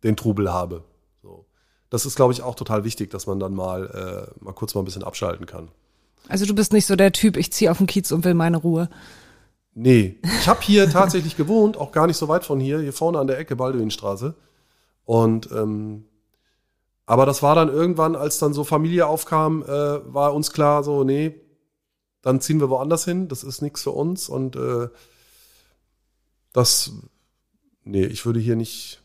[0.06, 0.84] den Trubel habe.
[1.22, 1.46] So.
[1.90, 4.82] Das ist, glaube ich, auch total wichtig, dass man dann mal, äh, mal kurz mal
[4.82, 5.70] ein bisschen abschalten kann.
[6.28, 8.58] Also du bist nicht so der Typ, ich ziehe auf den Kiez und will meine
[8.58, 8.90] Ruhe.
[9.74, 13.20] Nee, ich habe hier tatsächlich gewohnt, auch gar nicht so weit von hier, hier vorne
[13.20, 14.34] an der Ecke Balduinstraße.
[15.04, 16.06] Und ähm,
[17.06, 21.04] aber das war dann irgendwann, als dann so Familie aufkam, äh, war uns klar, so,
[21.04, 21.36] nee,
[22.22, 24.30] dann ziehen wir woanders hin, das ist nichts für uns.
[24.30, 24.90] Und äh,
[26.54, 26.94] das,
[27.84, 29.02] nee, ich würde hier nicht.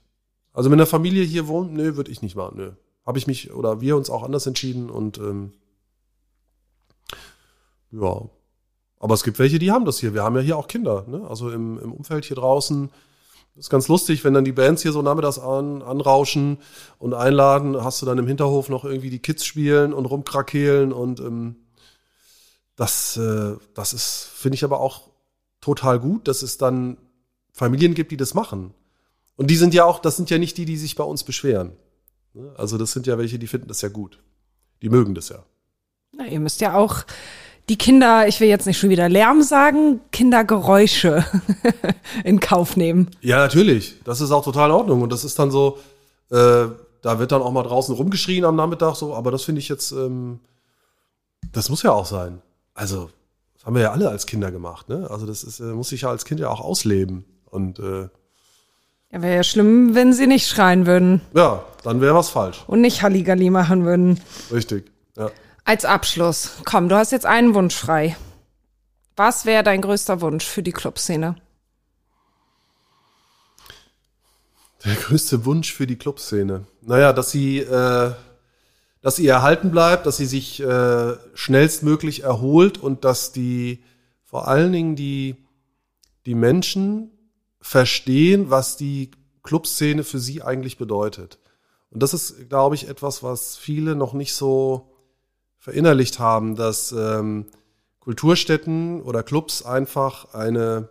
[0.53, 2.73] Also wenn eine Familie hier wohnt, nee, würde ich nicht machen, nö.
[3.07, 5.53] Habe ich mich oder wir uns auch anders entschieden und ähm,
[7.93, 8.23] ja.
[8.99, 10.13] Aber es gibt welche, die haben das hier.
[10.13, 11.27] Wir haben ja hier auch Kinder, ne?
[11.29, 12.91] Also im, im Umfeld hier draußen.
[13.57, 16.59] Ist ganz lustig, wenn dann die Bands hier so nachmittags an, anrauschen
[16.99, 21.21] und einladen, hast du dann im Hinterhof noch irgendwie die Kids spielen und rumkrakehlen und
[21.21, 21.57] ähm,
[22.77, 25.11] das, äh, das ist, finde ich aber auch
[25.61, 26.97] total gut, dass es dann
[27.53, 28.73] Familien gibt, die das machen.
[29.41, 31.73] Und die sind ja auch, das sind ja nicht die, die sich bei uns beschweren.
[32.35, 32.53] Ne?
[32.59, 34.19] Also das sind ja welche, die finden das ja gut.
[34.83, 35.43] Die mögen das ja.
[36.13, 37.07] Na, ihr müsst ja auch
[37.71, 41.25] die Kinder, ich will jetzt nicht schon wieder Lärm sagen, Kindergeräusche
[42.25, 43.09] in Kauf nehmen.
[43.23, 44.03] Ja, natürlich.
[44.05, 45.01] Das ist auch total in Ordnung.
[45.01, 45.79] Und das ist dann so,
[46.31, 46.67] äh,
[47.01, 49.93] da wird dann auch mal draußen rumgeschrien am Nachmittag so, aber das finde ich jetzt,
[49.93, 50.41] ähm,
[51.51, 52.43] das muss ja auch sein.
[52.75, 53.09] Also,
[53.55, 55.09] das haben wir ja alle als Kinder gemacht, ne?
[55.09, 57.25] Also, das ist, äh, muss sich ja als Kind ja auch ausleben.
[57.47, 58.11] Und äh,
[59.13, 62.63] Ja, wäre ja schlimm, wenn sie nicht schreien würden ja, dann wäre was falsch.
[62.67, 64.21] und nicht Halligalli machen würden.
[64.53, 64.91] Richtig.
[65.17, 65.31] Ja.
[65.65, 68.17] Als Abschluss, komm, du hast jetzt einen Wunsch frei.
[69.17, 71.37] Was wäre dein größter Wunsch für die Clubszene?
[74.85, 76.67] Der größte Wunsch für die Clubszene.
[76.81, 78.13] Naja, dass sie, äh,
[79.03, 83.85] dass sie erhalten bleibt, dass sie sich äh, schnellstmöglich erholt und dass die
[84.25, 85.37] vor allen Dingen die,
[86.25, 87.11] die Menschen
[87.61, 89.11] verstehen, was die
[89.43, 91.39] Clubszene für sie eigentlich bedeutet.
[91.91, 94.93] Und das ist, glaube ich, etwas, was viele noch nicht so
[95.59, 97.47] verinnerlicht haben, dass ähm,
[97.99, 100.89] Kulturstätten oder Clubs einfach eine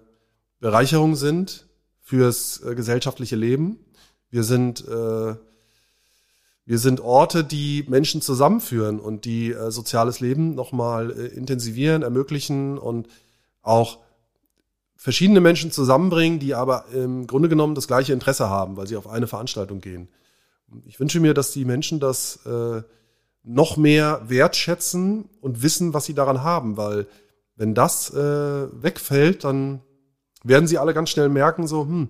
[0.59, 1.67] Bereicherung sind
[2.01, 3.79] fürs äh, gesellschaftliche Leben.
[4.29, 5.35] Wir sind, äh,
[6.65, 12.77] wir sind Orte, die Menschen zusammenführen und die äh, soziales Leben nochmal äh, intensivieren, ermöglichen
[12.77, 13.07] und
[13.61, 13.99] auch
[14.99, 19.07] verschiedene Menschen zusammenbringen, die aber im Grunde genommen das gleiche Interesse haben, weil sie auf
[19.07, 20.09] eine Veranstaltung gehen.
[20.85, 22.81] Ich wünsche mir, dass die Menschen das äh,
[23.43, 27.07] noch mehr wertschätzen und wissen, was sie daran haben, weil
[27.55, 29.79] wenn das äh, wegfällt, dann
[30.43, 32.09] werden sie alle ganz schnell merken, so, hm,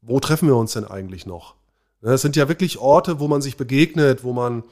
[0.00, 1.56] wo treffen wir uns denn eigentlich noch?
[2.00, 4.62] Ne, Es sind ja wirklich Orte, wo man sich begegnet, wo man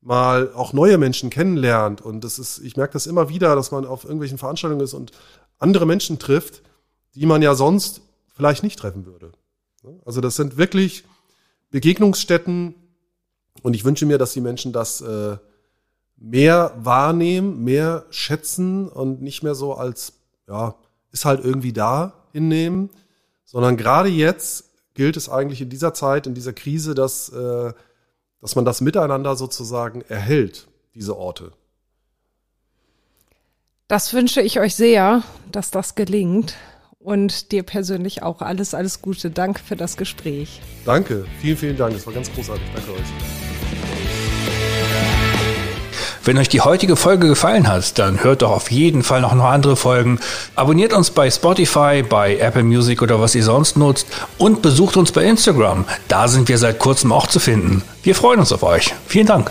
[0.00, 2.00] mal auch neue Menschen kennenlernt.
[2.00, 5.12] Und das ist, ich merke das immer wieder, dass man auf irgendwelchen Veranstaltungen ist und
[5.62, 6.62] andere Menschen trifft,
[7.14, 8.02] die man ja sonst
[8.34, 9.32] vielleicht nicht treffen würde.
[10.04, 11.04] Also das sind wirklich
[11.70, 12.74] Begegnungsstätten
[13.62, 15.36] und ich wünsche mir, dass die Menschen das äh,
[16.16, 20.14] mehr wahrnehmen, mehr schätzen und nicht mehr so als,
[20.48, 20.74] ja,
[21.10, 22.90] ist halt irgendwie da hinnehmen,
[23.44, 27.72] sondern gerade jetzt gilt es eigentlich in dieser Zeit, in dieser Krise, dass, äh,
[28.40, 31.52] dass man das miteinander sozusagen erhält, diese Orte.
[33.92, 36.54] Das wünsche ich euch sehr, dass das gelingt.
[36.98, 39.30] Und dir persönlich auch alles, alles Gute.
[39.30, 40.62] Danke für das Gespräch.
[40.86, 41.92] Danke, vielen, vielen Dank.
[41.92, 42.64] Das war ganz großartig.
[42.74, 43.00] Danke euch.
[46.24, 49.44] Wenn euch die heutige Folge gefallen hat, dann hört doch auf jeden Fall noch, noch
[49.44, 50.20] andere Folgen.
[50.54, 54.06] Abonniert uns bei Spotify, bei Apple Music oder was ihr sonst nutzt
[54.38, 55.84] und besucht uns bei Instagram.
[56.08, 57.82] Da sind wir seit kurzem auch zu finden.
[58.02, 58.94] Wir freuen uns auf euch.
[59.06, 59.50] Vielen Dank.